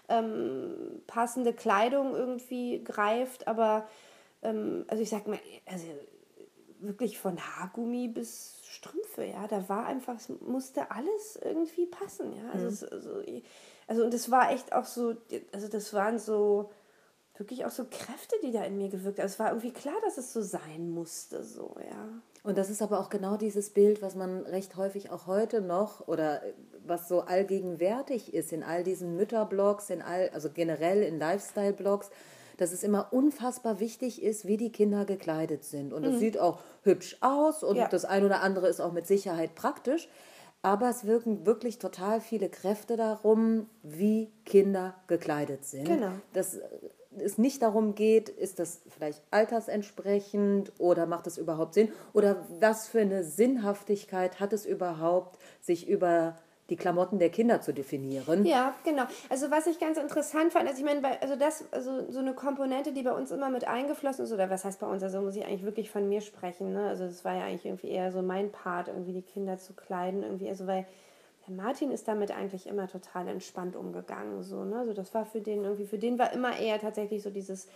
ähm, 0.09 1.01
passende 1.07 1.53
Kleidung 1.53 2.15
irgendwie 2.15 2.83
greift, 2.83 3.47
aber 3.47 3.87
ähm, 4.41 4.85
also 4.87 5.03
ich 5.03 5.09
sag 5.09 5.27
mal, 5.27 5.39
also 5.65 5.85
wirklich 6.79 7.17
von 7.19 7.37
Haargummi 7.39 8.07
bis 8.07 8.61
Strümpfe, 8.63 9.25
ja, 9.25 9.47
da 9.47 9.67
war 9.69 9.85
einfach, 9.85 10.15
es 10.15 10.29
musste 10.41 10.91
alles 10.91 11.39
irgendwie 11.43 11.87
passen, 11.87 12.33
ja. 12.33 12.49
Also, 12.51 12.65
mhm. 12.65 12.73
es, 12.73 12.83
also, 12.83 13.23
also 13.87 14.03
und 14.05 14.13
das 14.13 14.29
war 14.29 14.51
echt 14.51 14.73
auch 14.73 14.85
so, 14.85 15.15
also 15.51 15.67
das 15.67 15.93
waren 15.93 16.19
so 16.19 16.69
wirklich 17.35 17.65
auch 17.65 17.71
so 17.71 17.85
Kräfte, 17.85 18.35
die 18.43 18.51
da 18.51 18.63
in 18.63 18.77
mir 18.77 18.89
gewirkt 18.89 19.19
haben. 19.19 19.23
Also 19.23 19.33
es 19.33 19.39
war 19.39 19.49
irgendwie 19.49 19.71
klar, 19.71 19.95
dass 20.03 20.17
es 20.17 20.33
so 20.33 20.41
sein 20.41 20.89
musste, 20.89 21.43
so, 21.43 21.75
ja. 21.79 22.21
Und 22.43 22.57
das 22.57 22.69
ist 22.69 22.81
aber 22.81 22.99
auch 22.99 23.09
genau 23.09 23.37
dieses 23.37 23.71
Bild, 23.71 24.01
was 24.01 24.15
man 24.15 24.45
recht 24.45 24.75
häufig 24.75 25.11
auch 25.11 25.27
heute 25.27 25.61
noch 25.61 26.07
oder 26.07 26.41
was 26.87 27.07
so 27.07 27.21
allgegenwärtig 27.21 28.33
ist 28.33 28.51
in 28.53 28.63
all 28.63 28.83
diesen 28.83 29.15
Mütterblogs, 29.15 29.89
in 29.89 30.01
all, 30.01 30.29
also 30.33 30.49
generell 30.49 31.03
in 31.03 31.19
Lifestyle-Blogs, 31.19 32.09
dass 32.57 32.71
es 32.71 32.83
immer 32.83 33.09
unfassbar 33.11 33.79
wichtig 33.79 34.21
ist, 34.21 34.47
wie 34.47 34.57
die 34.57 34.71
Kinder 34.71 35.05
gekleidet 35.05 35.63
sind. 35.63 35.93
Und 35.93 36.03
es 36.03 36.15
mhm. 36.15 36.19
sieht 36.19 36.39
auch 36.39 36.59
hübsch 36.83 37.17
aus 37.21 37.63
und 37.63 37.75
ja. 37.77 37.87
das 37.87 38.03
ein 38.05 38.25
oder 38.25 38.41
andere 38.41 38.67
ist 38.67 38.79
auch 38.79 38.91
mit 38.91 39.07
Sicherheit 39.07 39.55
praktisch. 39.55 40.09
Aber 40.63 40.89
es 40.89 41.05
wirken 41.05 41.45
wirklich 41.45 41.77
total 41.77 42.19
viele 42.19 42.49
Kräfte 42.49 42.97
darum, 42.97 43.69
wie 43.83 44.31
Kinder 44.43 44.95
gekleidet 45.05 45.65
sind. 45.65 45.85
Genau. 45.85 46.11
Dass 46.33 46.59
es 47.19 47.37
nicht 47.37 47.61
darum 47.61 47.95
geht, 47.95 48.29
ist 48.29 48.59
das 48.59 48.81
vielleicht 48.89 49.21
altersentsprechend 49.31 50.71
oder 50.79 51.05
macht 51.05 51.27
es 51.27 51.37
überhaupt 51.37 51.73
Sinn? 51.73 51.89
Oder 52.13 52.45
was 52.59 52.87
für 52.87 53.01
eine 53.01 53.23
Sinnhaftigkeit 53.23 54.39
hat 54.39 54.53
es 54.53 54.65
überhaupt, 54.65 55.39
sich 55.61 55.87
über 55.87 56.37
die 56.69 56.75
Klamotten 56.75 57.19
der 57.19 57.29
Kinder 57.29 57.61
zu 57.61 57.73
definieren. 57.73 58.45
Ja, 58.45 58.75
genau. 58.83 59.03
Also 59.29 59.49
was 59.51 59.67
ich 59.67 59.79
ganz 59.79 59.97
interessant 59.97 60.51
fand, 60.51 60.67
also 60.67 60.79
ich 60.79 60.85
meine, 60.85 61.21
also 61.21 61.35
das, 61.35 61.65
also 61.71 62.11
so 62.11 62.19
eine 62.19 62.33
Komponente, 62.33 62.91
die 62.91 63.03
bei 63.03 63.13
uns 63.13 63.31
immer 63.31 63.49
mit 63.49 63.65
eingeflossen 63.65 64.25
ist, 64.25 64.33
oder 64.33 64.49
was 64.49 64.65
heißt 64.65 64.79
bei 64.79 64.87
uns, 64.87 65.01
also 65.03 65.21
muss 65.21 65.35
ich 65.35 65.45
eigentlich 65.45 65.63
wirklich 65.63 65.89
von 65.89 66.07
mir 66.09 66.21
sprechen, 66.21 66.73
ne? 66.73 66.87
Also 66.87 67.05
das 67.05 67.23
war 67.23 67.35
ja 67.35 67.43
eigentlich 67.43 67.65
irgendwie 67.65 67.89
eher 67.89 68.11
so 68.11 68.21
mein 68.21 68.51
Part, 68.51 68.89
irgendwie 68.89 69.13
die 69.13 69.21
Kinder 69.21 69.57
zu 69.57 69.73
kleiden, 69.73 70.23
irgendwie, 70.23 70.49
also 70.49 70.67
weil 70.67 70.85
der 71.47 71.55
Martin 71.55 71.91
ist 71.91 72.09
damit 72.09 72.31
eigentlich 72.31 72.67
immer 72.67 72.89
total 72.89 73.29
entspannt 73.29 73.77
umgegangen, 73.77 74.43
so, 74.43 74.65
ne? 74.65 74.79
Also 74.79 74.93
das 74.93 75.13
war 75.13 75.25
für 75.25 75.39
den 75.39 75.63
irgendwie, 75.63 75.85
für 75.85 75.97
den 75.97 76.19
war 76.19 76.33
immer 76.33 76.57
eher 76.57 76.79
tatsächlich 76.79 77.23
so 77.23 77.29
dieses, 77.29 77.69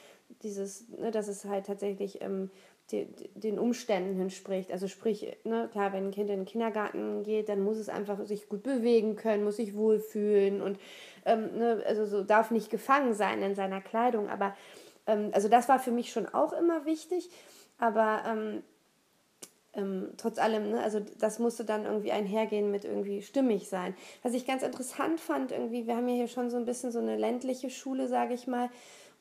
dieses, 0.44 0.90
ne, 0.90 1.12
dass 1.12 1.30
es 1.30 1.46
halt 1.46 1.66
tatsächlich 1.66 2.22
ähm, 2.22 2.52
den 2.92 3.60
Umständen 3.60 4.20
entspricht. 4.20 4.72
Also 4.72 4.88
sprich, 4.88 5.38
ne, 5.44 5.70
klar, 5.72 5.94
wenn 5.94 6.08
ein 6.08 6.12
Kind 6.12 6.30
in 6.30 6.42
den 6.42 6.46
Kindergarten 6.46 7.24
geht, 7.24 7.50
dann 7.50 7.62
muss 7.62 7.78
es 7.78 7.90
einfach 7.90 8.24
sich 8.26 8.50
gut 8.50 8.64
bewegen 8.64 9.16
können, 9.16 9.44
muss 9.44 9.58
sich 9.58 9.76
wohlfühlen 9.76 10.62
und 10.62 10.80
ähm, 11.26 11.58
ne, 11.58 11.84
also 11.86 12.06
so 12.06 12.24
darf 12.24 12.52
nicht 12.52 12.70
gefangen 12.70 13.14
sein 13.14 13.42
in 13.42 13.56
seiner 13.56 13.82
Kleidung. 13.82 14.30
Aber 14.30 14.56
ähm, 15.08 15.30
also 15.34 15.48
das 15.48 15.70
war 15.70 15.80
für 15.80 15.92
mich 15.92 16.12
schon 16.12 16.28
auch 16.28 16.54
immer 16.54 16.86
wichtig. 16.86 17.30
Aber 17.78 18.24
ähm, 18.28 18.64
ähm, 19.74 20.10
trotz 20.18 20.38
allem, 20.38 20.72
ne, 20.72 20.84
also 20.84 21.00
das 21.20 21.40
musste 21.40 21.64
dann 21.64 21.86
irgendwie 21.86 22.12
einhergehen 22.12 22.72
mit 22.72 22.84
irgendwie 22.84 23.22
stimmig 23.22 23.70
sein. 23.70 23.96
Was 24.22 24.34
ich 24.34 24.46
ganz 24.46 24.64
interessant 24.64 25.20
fand, 25.20 25.52
irgendwie, 25.52 25.88
wir 25.88 25.96
haben 25.96 26.08
ja 26.08 26.16
hier 26.16 26.28
schon 26.28 26.50
so 26.50 26.58
ein 26.58 26.66
bisschen 26.66 26.92
so 26.92 27.00
eine 27.00 27.18
ländliche 27.18 27.70
Schule, 27.70 28.08
sage 28.08 28.34
ich 28.34 28.48
mal. 28.48 28.70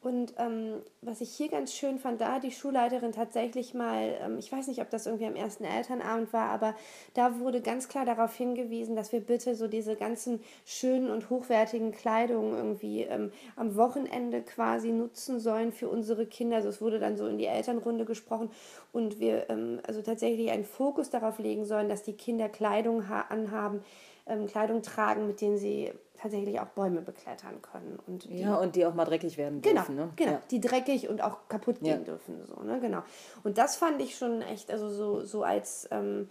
Und 0.02 0.33
ähm, 0.38 0.80
was 1.02 1.21
ich 1.21 1.30
hier 1.30 1.50
ganz 1.50 1.75
schön 1.75 1.99
fand, 1.99 2.23
da 2.23 2.38
die 2.38 2.52
Schulleiterin 2.52 3.12
tatsächlich 3.12 3.75
mal, 3.75 4.16
ähm, 4.23 4.38
ich 4.38 4.50
weiß 4.50 4.69
nicht, 4.69 4.80
ob 4.80 4.88
das 4.88 5.04
irgendwie 5.04 5.26
am 5.26 5.37
ersten 5.37 5.64
Elternabend 5.64 6.33
war, 6.33 6.49
aber 6.49 6.75
da 7.12 7.38
wurde 7.38 7.61
ganz 7.61 7.87
klar 7.87 8.07
darauf 8.07 8.35
hingewiesen, 8.35 8.97
dass 8.97 9.12
wir 9.12 9.21
bitte 9.21 9.54
so 9.54 9.69
diese 9.69 9.97
ganzen 9.97 10.40
schönen 10.64 11.11
und 11.11 11.28
hochwertigen 11.28 11.92
Kleidungen 11.92 12.54
irgendwie 12.57 13.02
ähm, 13.02 13.30
am 13.57 13.76
Wochenende 13.76 14.40
quasi 14.40 14.90
nutzen 14.90 15.38
sollen 15.38 15.71
für 15.71 15.90
unsere 15.90 16.25
Kinder. 16.25 16.57
Also 16.57 16.71
es 16.71 16.80
wurde 16.80 16.99
dann 16.99 17.19
so 17.19 17.26
in 17.26 17.37
die 17.37 17.45
Elternrunde 17.45 18.07
gesprochen 18.07 18.50
und 18.92 19.21
wir 19.21 19.50
ähm, 19.50 19.80
also 19.87 20.00
tatsächlich 20.00 20.50
einen 20.50 20.64
Fokus 20.64 21.11
darauf 21.11 21.38
legen 21.38 21.66
sollen, 21.66 21.90
dass 21.90 22.02
die 22.02 22.14
Kinder 22.14 22.49
Kleidung 22.49 23.02
anhaben, 23.02 23.85
ähm, 24.26 24.47
Kleidung 24.47 24.80
tragen, 24.80 25.26
mit 25.26 25.42
denen 25.42 25.59
sie 25.59 25.92
tatsächlich 26.21 26.61
auch 26.61 26.67
Bäume 26.67 27.00
beklettern 27.00 27.62
können. 27.62 27.99
Und 28.07 28.25
die, 28.25 28.41
ja, 28.41 28.57
und 28.57 28.77
die 28.77 28.85
auch 28.85 28.95
mal 28.95 29.05
dreckig 29.05 29.39
werden 29.39 29.62
genau, 29.62 29.81
dürfen. 29.81 29.97
Ne? 29.97 30.11
Genau, 30.17 30.33
ja. 30.33 30.43
die 30.50 30.61
dreckig 30.61 31.09
und 31.09 31.23
auch 31.23 31.49
kaputt 31.49 31.81
gehen 31.81 32.00
ja. 32.00 32.05
dürfen. 32.05 32.45
So, 32.47 32.62
ne? 32.62 32.81
genau. 32.81 33.03
Und 33.43 33.59
das 33.59 33.77
fand 33.77 34.00
ich 34.03 34.17
schon 34.17 34.43
echt, 34.43 34.71
also 34.71 34.91
so, 34.91 35.25
so 35.25 35.43
als, 35.43 35.89
ähm, 35.91 36.29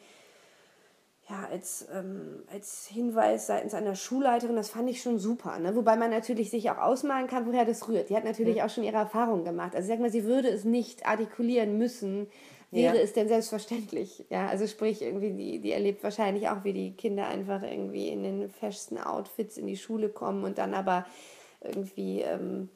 ja, 1.27 1.47
als, 1.51 1.87
ähm, 1.93 2.43
als 2.51 2.87
Hinweis 2.87 3.47
seitens 3.47 3.73
einer 3.73 3.95
Schulleiterin, 3.95 4.55
das 4.55 4.69
fand 4.69 4.89
ich 4.89 5.01
schon 5.01 5.19
super. 5.19 5.57
Ne? 5.59 5.75
Wobei 5.75 5.95
man 5.95 6.11
natürlich 6.11 6.49
sich 6.49 6.69
auch 6.71 6.77
ausmalen 6.77 7.27
kann, 7.27 7.45
woher 7.47 7.65
das 7.65 7.87
rührt. 7.87 8.09
Die 8.09 8.15
hat 8.15 8.23
natürlich 8.23 8.57
mhm. 8.57 8.61
auch 8.63 8.69
schon 8.69 8.83
ihre 8.83 8.97
Erfahrungen 8.97 9.45
gemacht. 9.45 9.75
Also 9.75 9.87
sag 9.87 9.99
mal, 9.99 10.11
sie 10.11 10.23
würde 10.23 10.49
es 10.49 10.65
nicht 10.65 11.05
artikulieren 11.05 11.77
müssen, 11.77 12.27
wäre 12.71 12.97
ja. 12.97 13.01
es 13.01 13.13
denn 13.13 13.27
selbstverständlich. 13.27 14.25
Ja, 14.29 14.47
also 14.47 14.67
sprich, 14.67 15.01
irgendwie, 15.01 15.31
die, 15.31 15.59
die 15.59 15.71
erlebt 15.71 16.03
wahrscheinlich 16.03 16.49
auch, 16.49 16.63
wie 16.63 16.73
die 16.73 16.91
Kinder 16.91 17.27
einfach 17.27 17.63
irgendwie 17.63 18.09
in 18.09 18.23
den 18.23 18.49
festen 18.49 18.97
Outfits 18.97 19.57
in 19.57 19.67
die 19.67 19.77
Schule 19.77 20.09
kommen 20.09 20.43
und 20.43 20.57
dann 20.57 20.73
aber 20.73 21.05
irgendwie 21.61 22.21
ähm, 22.21 22.69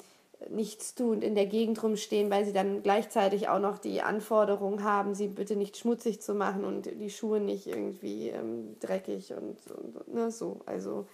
nichtstuend 0.49 1.23
in 1.23 1.35
der 1.35 1.45
Gegend 1.45 1.81
rumstehen, 1.83 2.29
weil 2.29 2.45
sie 2.45 2.53
dann 2.53 2.83
gleichzeitig 2.83 3.47
auch 3.47 3.59
noch 3.59 3.77
die 3.77 4.01
Anforderung 4.01 4.83
haben, 4.83 5.15
sie 5.15 5.27
bitte 5.27 5.55
nicht 5.55 5.77
schmutzig 5.77 6.21
zu 6.21 6.33
machen 6.33 6.65
und 6.65 6.85
die 6.85 7.09
Schuhe 7.09 7.39
nicht 7.39 7.67
irgendwie 7.67 8.29
ähm, 8.29 8.75
dreckig 8.79 9.33
und, 9.33 9.57
und 9.71 10.13
ne, 10.13 10.31
so. 10.31 10.61
Also 10.65 11.07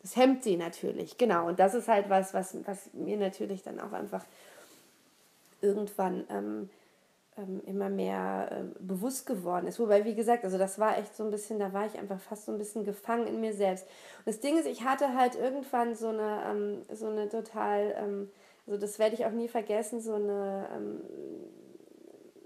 das 0.00 0.16
hemmt 0.16 0.42
sie 0.42 0.56
natürlich, 0.56 1.16
genau. 1.16 1.46
Und 1.46 1.60
das 1.60 1.74
ist 1.74 1.88
halt 1.88 2.10
was, 2.10 2.34
was, 2.34 2.56
was 2.66 2.92
mir 2.92 3.16
natürlich 3.16 3.62
dann 3.62 3.78
auch 3.78 3.92
einfach 3.92 4.24
irgendwann 5.60 6.24
ähm, 6.28 6.70
ähm, 7.36 7.62
immer 7.64 7.88
mehr 7.88 8.48
ähm, 8.52 8.74
bewusst 8.78 9.26
geworden 9.26 9.66
ist. 9.66 9.80
Wobei, 9.80 10.04
wie 10.04 10.14
gesagt, 10.14 10.44
also 10.44 10.58
das 10.58 10.78
war 10.78 10.98
echt 10.98 11.16
so 11.16 11.24
ein 11.24 11.30
bisschen, 11.30 11.58
da 11.58 11.72
war 11.72 11.86
ich 11.86 11.98
einfach 11.98 12.20
fast 12.20 12.44
so 12.44 12.52
ein 12.52 12.58
bisschen 12.58 12.84
gefangen 12.84 13.26
in 13.26 13.40
mir 13.40 13.54
selbst. 13.54 13.86
Und 14.18 14.26
das 14.26 14.40
Ding 14.40 14.58
ist, 14.58 14.66
ich 14.66 14.84
hatte 14.84 15.16
halt 15.16 15.34
irgendwann 15.34 15.94
so 15.94 16.08
eine, 16.08 16.42
ähm, 16.46 16.82
so 16.92 17.06
eine 17.06 17.28
total, 17.28 17.94
ähm, 17.96 18.30
also 18.66 18.78
das 18.78 18.98
werde 18.98 19.14
ich 19.14 19.24
auch 19.24 19.30
nie 19.30 19.48
vergessen, 19.48 20.00
so 20.00 20.14
eine, 20.14 20.68
ähm, 20.74 21.00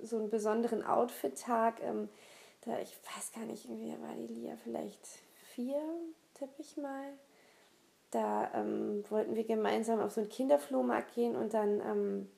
so 0.03 0.19
einen 0.19 0.31
besonderen 0.31 0.85
Outfit-Tag. 0.85 1.83
Ähm, 1.83 2.09
da, 2.65 2.79
ich 2.79 2.97
weiß 3.17 3.33
gar 3.33 3.45
nicht, 3.45 3.69
irgendwie 3.69 3.91
war 4.01 4.15
die 4.15 4.33
Lia 4.33 4.55
vielleicht 4.63 5.05
vier, 5.55 5.81
tippe 6.35 6.55
ich 6.59 6.77
mal. 6.77 7.13
Da 8.13 8.51
wollten 9.11 9.35
wir 9.35 9.45
gemeinsam 9.45 10.01
auf 10.01 10.13
so 10.13 10.21
einen 10.21 10.31
Kinderflohmarkt 10.31 11.15
gehen 11.15 11.35
und 11.35 11.53
dann 11.53 12.29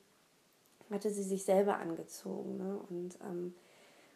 hatte 0.90 1.10
sie 1.10 1.22
sich 1.22 1.44
selber 1.44 1.78
angezogen. 1.78 2.56
Ne? 2.56 2.78
Und, 2.88 3.18
ähm, 3.22 3.54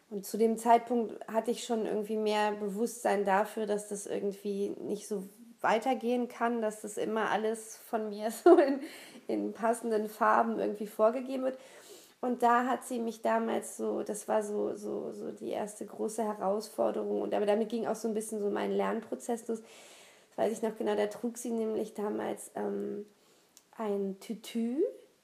und 0.09 0.25
zu 0.25 0.37
dem 0.37 0.57
Zeitpunkt 0.57 1.27
hatte 1.27 1.51
ich 1.51 1.63
schon 1.63 1.85
irgendwie 1.85 2.17
mehr 2.17 2.51
Bewusstsein 2.53 3.25
dafür, 3.25 3.65
dass 3.65 3.89
das 3.89 4.05
irgendwie 4.05 4.69
nicht 4.81 5.07
so 5.07 5.23
weitergehen 5.61 6.27
kann, 6.27 6.61
dass 6.61 6.81
das 6.81 6.97
immer 6.97 7.31
alles 7.31 7.77
von 7.77 8.09
mir 8.09 8.31
so 8.43 8.57
in, 8.57 8.81
in 9.27 9.53
passenden 9.53 10.09
Farben 10.09 10.59
irgendwie 10.59 10.87
vorgegeben 10.87 11.43
wird. 11.43 11.57
Und 12.21 12.41
da 12.41 12.67
hat 12.67 12.85
sie 12.85 12.99
mich 12.99 13.21
damals 13.21 13.75
so, 13.75 14.01
das 14.01 14.29
war 14.29 14.43
so, 14.43 14.75
so, 14.75 15.11
so 15.11 15.31
die 15.31 15.49
erste 15.49 15.85
große 15.85 16.23
Herausforderung. 16.23 17.21
Und 17.21 17.33
aber 17.33 17.45
damit 17.45 17.67
ging 17.67 17.85
auch 17.85 17.95
so 17.95 18.07
ein 18.07 18.13
bisschen 18.13 18.39
so 18.39 18.49
mein 18.49 18.71
Lernprozess 18.71 19.45
los. 19.47 19.59
Das 19.59 20.37
weiß 20.37 20.53
ich 20.53 20.61
noch 20.61 20.77
genau, 20.77 20.95
da 20.95 21.07
trug 21.07 21.37
sie 21.37 21.51
nämlich 21.51 21.93
damals 21.93 22.51
ähm, 22.55 23.05
ein 23.77 24.19
Tütü 24.21 24.77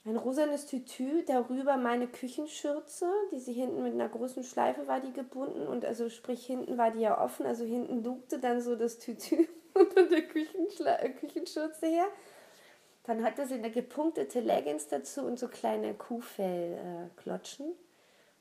ein 0.05 0.15
rosanes 0.15 0.65
Tütü, 0.65 1.23
darüber 1.25 1.77
meine 1.77 2.07
Küchenschürze, 2.07 3.11
die 3.31 3.39
sie 3.39 3.53
hinten 3.53 3.83
mit 3.83 3.93
einer 3.93 4.07
großen 4.07 4.43
Schleife 4.43 4.87
war 4.87 5.01
die 5.01 5.11
gebunden 5.11 5.67
und 5.67 5.85
also 5.85 6.09
sprich 6.09 6.45
hinten 6.45 6.77
war 6.77 6.91
die 6.91 7.01
ja 7.01 7.21
offen, 7.21 7.45
also 7.45 7.65
hinten 7.65 8.03
lugte 8.03 8.39
dann 8.39 8.61
so 8.61 8.75
das 8.75 8.99
Tütü 8.99 9.47
unter 9.73 10.03
der 10.03 10.21
Küchenschle 10.23 10.97
äh, 10.99 11.09
Küchenschürze 11.09 11.87
her. 11.87 12.05
Dann 13.03 13.23
hatte 13.23 13.45
sie 13.47 13.55
eine 13.55 13.71
gepunktete 13.71 14.39
Leggings 14.39 14.87
dazu 14.87 15.21
und 15.21 15.39
so 15.39 15.47
kleine 15.47 15.95
Kuhfellklotschen. 15.95 17.73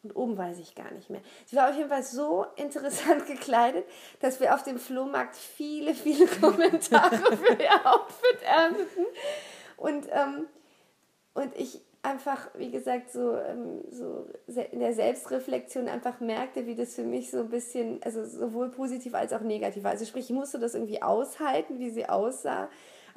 Und 0.05 0.15
oben 0.15 0.39
weiß 0.39 0.59
ich 0.61 0.75
gar 0.77 0.91
nicht 0.93 1.11
mehr. 1.11 1.23
Sie 1.47 1.57
war 1.57 1.71
auf 1.71 1.77
jeden 1.77 1.89
Fall 1.89 2.05
so 2.05 2.47
interessant 2.57 3.27
gekleidet, 3.27 3.85
dass 4.21 4.41
wir 4.41 4.55
auf 4.55 4.63
dem 4.63 4.79
Flohmarkt 4.79 5.37
viele, 5.37 5.95
viele 5.95 6.27
Kommentare 6.41 7.37
für 7.37 7.55
ihr 7.55 7.87
Outfit 7.87 8.43
ernteten. 8.45 9.07
Und 9.77 10.07
ähm, 10.11 10.47
und 11.39 11.57
ich 11.57 11.81
einfach, 12.03 12.49
wie 12.55 12.71
gesagt, 12.71 13.13
so, 13.13 13.37
ähm, 13.37 13.83
so 13.91 14.27
in 14.47 14.81
der 14.81 14.93
Selbstreflexion 14.93 15.89
einfach 15.89 16.21
merkte, 16.21 16.67
wie 16.67 16.75
das 16.75 16.95
für 16.95 17.03
mich 17.03 17.31
so 17.31 17.41
ein 17.41 17.49
bisschen, 17.49 18.03
also 18.03 18.25
sowohl 18.25 18.71
positiv 18.71 19.15
als 19.15 19.33
auch 19.33 19.41
negativ 19.41 19.85
war. 19.85 19.93
Also 19.93 20.05
sprich, 20.05 20.31
ich 20.31 20.35
musste 20.35 20.59
das 20.59 20.75
irgendwie 20.75 21.03
aushalten, 21.03 21.79
wie 21.79 21.91
sie 21.91 22.09
aussah, 22.09 22.69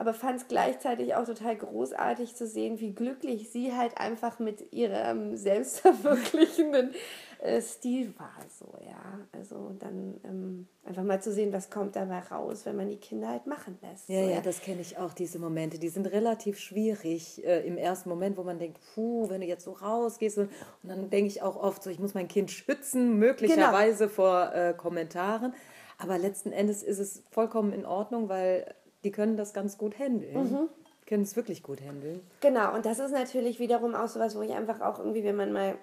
aber 0.01 0.15
fand 0.15 0.41
es 0.41 0.47
gleichzeitig 0.47 1.13
auch 1.13 1.25
total 1.25 1.55
großartig 1.55 2.33
zu 2.33 2.47
sehen, 2.47 2.79
wie 2.79 2.91
glücklich 2.91 3.51
sie 3.51 3.71
halt 3.77 3.99
einfach 3.99 4.39
mit 4.39 4.73
ihrem 4.73 5.37
selbstverwirklichenden 5.37 6.95
äh, 7.37 7.61
Stil 7.61 8.11
war. 8.17 8.33
So, 8.49 8.65
ja. 8.83 9.19
Also 9.31 9.75
dann 9.77 10.19
ähm, 10.23 10.67
einfach 10.85 11.03
mal 11.03 11.21
zu 11.21 11.31
sehen, 11.31 11.53
was 11.53 11.69
kommt 11.69 11.95
dabei 11.95 12.17
raus, 12.17 12.65
wenn 12.65 12.77
man 12.77 12.89
die 12.89 12.97
Kinder 12.97 13.27
halt 13.27 13.45
machen 13.45 13.77
lässt. 13.83 14.09
Ja, 14.09 14.23
so, 14.23 14.27
ja, 14.27 14.35
ja, 14.37 14.41
das 14.41 14.61
kenne 14.61 14.81
ich 14.81 14.97
auch, 14.97 15.13
diese 15.13 15.37
Momente. 15.37 15.77
Die 15.77 15.89
sind 15.89 16.07
relativ 16.07 16.57
schwierig 16.57 17.45
äh, 17.45 17.59
im 17.67 17.77
ersten 17.77 18.09
Moment, 18.09 18.37
wo 18.37 18.43
man 18.43 18.57
denkt, 18.57 18.79
puh, 18.95 19.29
wenn 19.29 19.41
du 19.41 19.45
jetzt 19.45 19.65
so 19.65 19.73
rausgehst. 19.73 20.39
Und, 20.39 20.49
und 20.81 20.89
dann 20.89 21.11
denke 21.11 21.27
ich 21.27 21.43
auch 21.43 21.57
oft 21.57 21.83
so, 21.83 21.91
ich 21.91 21.99
muss 21.99 22.15
mein 22.15 22.27
Kind 22.27 22.49
schützen, 22.49 23.19
möglicherweise 23.19 24.05
genau. 24.05 24.15
vor 24.15 24.51
äh, 24.51 24.73
Kommentaren. 24.75 25.53
Aber 25.99 26.17
letzten 26.17 26.51
Endes 26.51 26.81
ist 26.81 26.97
es 26.97 27.21
vollkommen 27.29 27.71
in 27.71 27.85
Ordnung, 27.85 28.27
weil 28.27 28.65
die 29.03 29.11
können 29.11 29.37
das 29.37 29.53
ganz 29.53 29.77
gut 29.77 29.97
handeln. 29.99 30.33
Mhm 30.33 30.69
können 31.11 31.23
es 31.23 31.35
wirklich 31.35 31.61
gut 31.61 31.81
handeln. 31.81 32.21
Genau, 32.39 32.73
und 32.73 32.85
das 32.85 32.99
ist 32.99 33.11
natürlich 33.11 33.59
wiederum 33.59 33.95
auch 33.95 34.07
so 34.07 34.21
was, 34.21 34.33
wo 34.37 34.43
ich 34.43 34.53
einfach 34.53 34.79
auch 34.79 34.97
irgendwie, 34.97 35.25
wenn 35.25 35.35
man 35.35 35.51
mal 35.51 35.75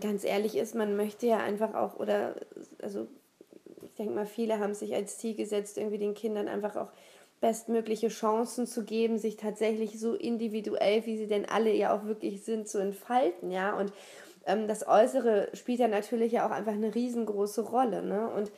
ganz 0.00 0.22
ehrlich 0.22 0.56
ist, 0.56 0.76
man 0.76 0.94
möchte 0.94 1.26
ja 1.26 1.38
einfach 1.38 1.74
auch, 1.74 1.96
oder 1.98 2.36
also 2.80 3.08
ich 3.82 3.92
denke 3.94 4.12
mal, 4.12 4.26
viele 4.26 4.60
haben 4.60 4.74
sich 4.74 4.94
als 4.94 5.18
Ziel 5.18 5.34
gesetzt, 5.34 5.76
irgendwie 5.76 5.98
den 5.98 6.14
Kindern 6.14 6.46
einfach 6.46 6.76
auch 6.76 6.92
bestmögliche 7.40 8.08
Chancen 8.08 8.68
zu 8.68 8.84
geben, 8.84 9.18
sich 9.18 9.36
tatsächlich 9.36 9.98
so 9.98 10.14
individuell, 10.14 11.04
wie 11.04 11.16
sie 11.16 11.26
denn 11.26 11.46
alle 11.46 11.72
ja 11.72 11.92
auch 11.92 12.04
wirklich 12.04 12.44
sind, 12.44 12.68
zu 12.68 12.78
entfalten, 12.78 13.50
ja. 13.50 13.76
Und 13.76 13.92
ähm, 14.46 14.68
das 14.68 14.86
Äußere 14.86 15.48
spielt 15.54 15.80
ja 15.80 15.88
natürlich 15.88 16.30
ja 16.30 16.46
auch 16.46 16.52
einfach 16.52 16.74
eine 16.74 16.94
riesengroße 16.94 17.62
Rolle, 17.62 18.02
ne? 18.02 18.30
Und 18.30 18.52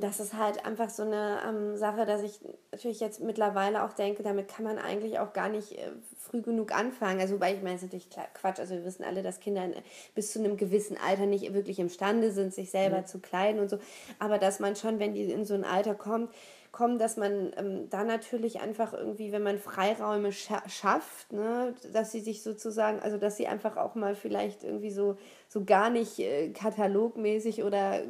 das 0.00 0.20
ist 0.20 0.34
halt 0.34 0.64
einfach 0.64 0.90
so 0.90 1.02
eine 1.02 1.40
ähm, 1.46 1.76
Sache, 1.76 2.04
dass 2.06 2.22
ich 2.22 2.40
natürlich 2.72 3.00
jetzt 3.00 3.20
mittlerweile 3.20 3.84
auch 3.84 3.92
denke, 3.92 4.22
damit 4.22 4.48
kann 4.48 4.64
man 4.64 4.78
eigentlich 4.78 5.18
auch 5.18 5.32
gar 5.32 5.48
nicht 5.48 5.72
äh, 5.72 5.90
früh 6.18 6.42
genug 6.42 6.72
anfangen. 6.72 7.20
Also, 7.20 7.34
wobei 7.34 7.54
ich 7.54 7.62
meine, 7.62 7.76
es 7.76 7.82
ist 7.82 7.92
natürlich 7.92 8.10
Quatsch. 8.34 8.58
Also, 8.58 8.74
wir 8.74 8.84
wissen 8.84 9.04
alle, 9.04 9.22
dass 9.22 9.40
Kinder 9.40 9.68
bis 10.14 10.32
zu 10.32 10.38
einem 10.38 10.56
gewissen 10.56 10.96
Alter 10.96 11.26
nicht 11.26 11.52
wirklich 11.54 11.78
imstande 11.78 12.30
sind, 12.32 12.52
sich 12.52 12.70
selber 12.70 12.98
mhm. 12.98 13.06
zu 13.06 13.18
kleiden 13.20 13.60
und 13.60 13.70
so. 13.70 13.78
Aber 14.18 14.38
dass 14.38 14.60
man 14.60 14.76
schon, 14.76 14.98
wenn 14.98 15.14
die 15.14 15.30
in 15.30 15.44
so 15.44 15.54
ein 15.54 15.64
Alter 15.64 15.94
kommt, 15.94 16.30
kommen, 16.72 16.98
dass 16.98 17.16
man 17.16 17.52
ähm, 17.56 17.88
da 17.90 18.04
natürlich 18.04 18.60
einfach 18.60 18.92
irgendwie, 18.92 19.32
wenn 19.32 19.42
man 19.42 19.58
Freiräume 19.58 20.32
scha 20.32 20.62
schafft, 20.68 21.32
ne, 21.32 21.74
dass 21.92 22.12
sie 22.12 22.20
sich 22.20 22.42
sozusagen, 22.42 23.00
also 23.00 23.16
dass 23.16 23.36
sie 23.36 23.46
einfach 23.46 23.76
auch 23.76 23.94
mal 23.94 24.14
vielleicht 24.14 24.64
irgendwie 24.64 24.90
so, 24.90 25.16
so 25.48 25.64
gar 25.64 25.90
nicht 25.90 26.18
äh, 26.18 26.50
katalogmäßig 26.50 27.64
oder 27.64 28.02
äh, 28.02 28.06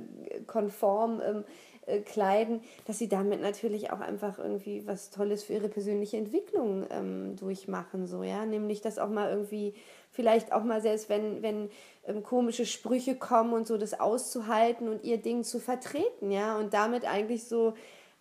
konform 0.47 1.23
ähm, 1.25 1.45
äh, 1.89 2.01
kleiden, 2.01 2.61
dass 2.87 2.99
sie 2.99 3.09
damit 3.09 3.41
natürlich 3.41 3.91
auch 3.91 4.01
einfach 4.01 4.39
irgendwie 4.39 4.87
was 4.87 5.11
Tolles 5.11 5.45
für 5.45 5.55
ihre 5.55 5.69
persönliche 5.69 6.17
Entwicklung 6.17 6.87
ähm, 6.91 7.37
durchmachen, 7.37 8.07
so, 8.07 8.23
ja, 8.23 8.47
nämlich 8.47 8.81
das 8.81 8.99
auch 8.99 9.09
mal 9.09 9.31
irgendwie, 9.31 9.75
vielleicht 10.11 10.53
auch 10.53 10.65
mal 10.65 10.81
selbst, 10.81 11.09
wenn, 11.09 11.43
wenn 11.43 11.71
ähm, 12.07 12.23
komische 12.23 12.67
Sprüche 12.67 13.17
kommen 13.17 13.53
und 13.53 13.67
so, 13.67 13.77
das 13.77 13.99
auszuhalten 13.99 14.89
und 14.89 15.05
ihr 15.05 15.19
Ding 15.19 15.45
zu 15.45 15.59
vertreten, 15.59 16.31
ja, 16.31 16.59
und 16.59 16.75
damit 16.75 17.05
eigentlich 17.05 17.45
so 17.45 17.75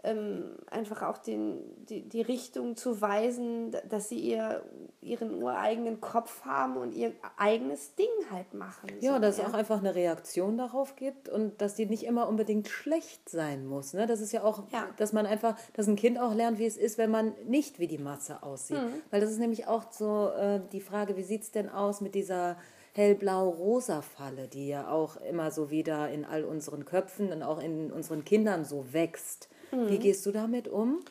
ähm, 0.07 0.43
einfach 0.69 1.01
auch 1.01 1.17
den, 1.17 1.59
die, 1.89 2.07
die 2.07 2.21
Richtung 2.21 2.75
zu 2.75 3.01
weisen, 3.01 3.75
dass 3.89 4.09
sie 4.09 4.19
ihr, 4.19 4.63
ihren 5.01 5.41
ureigenen 5.41 5.99
Kopf 5.99 6.45
haben 6.45 6.77
und 6.77 6.93
ihr 6.93 7.13
eigenes 7.37 7.95
Ding 7.95 8.07
halt 8.31 8.53
machen. 8.53 8.89
Ja, 9.01 9.15
so, 9.15 9.19
dass 9.19 9.37
ja. 9.37 9.43
es 9.43 9.49
auch 9.49 9.53
einfach 9.53 9.79
eine 9.79 9.95
Reaktion 9.95 10.57
darauf 10.57 10.95
gibt 10.95 11.29
und 11.29 11.61
dass 11.61 11.75
die 11.75 11.85
nicht 11.85 12.03
immer 12.03 12.27
unbedingt 12.27 12.67
schlecht 12.67 13.29
sein 13.29 13.65
muss. 13.65 13.93
Ne? 13.93 14.07
Das 14.07 14.21
ist 14.21 14.31
ja 14.31 14.43
auch, 14.43 14.63
ja. 14.71 14.87
dass 14.97 15.13
man 15.13 15.25
einfach, 15.25 15.57
dass 15.73 15.87
ein 15.87 15.95
Kind 15.95 16.19
auch 16.19 16.33
lernt, 16.33 16.59
wie 16.59 16.65
es 16.65 16.77
ist, 16.77 16.97
wenn 16.97 17.11
man 17.11 17.33
nicht 17.45 17.79
wie 17.79 17.87
die 17.87 17.97
Masse 17.97 18.43
aussieht. 18.43 18.77
Mhm. 18.77 19.01
Weil 19.11 19.21
das 19.21 19.31
ist 19.31 19.39
nämlich 19.39 19.67
auch 19.67 19.91
so 19.91 20.29
äh, 20.29 20.61
die 20.71 20.81
Frage, 20.81 21.17
wie 21.17 21.23
sieht 21.23 21.43
es 21.43 21.51
denn 21.51 21.69
aus 21.69 22.01
mit 22.01 22.15
dieser 22.15 22.57
hellblau-rosa 22.93 24.01
Falle, 24.01 24.47
die 24.47 24.67
ja 24.67 24.89
auch 24.89 25.17
immer 25.17 25.51
so 25.51 25.69
wieder 25.69 26.09
in 26.09 26.25
all 26.25 26.43
unseren 26.43 26.83
Köpfen 26.83 27.31
und 27.31 27.43
auch 27.43 27.61
in 27.61 27.91
unseren 27.91 28.25
Kindern 28.25 28.65
so 28.65 28.91
wächst. 28.91 29.49
Mhm. 29.71 29.89
Wie 29.89 29.99
gehst 29.99 30.25
du 30.25 30.31
damit 30.31 30.67
um? 30.67 31.01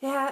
Ja. 0.00 0.28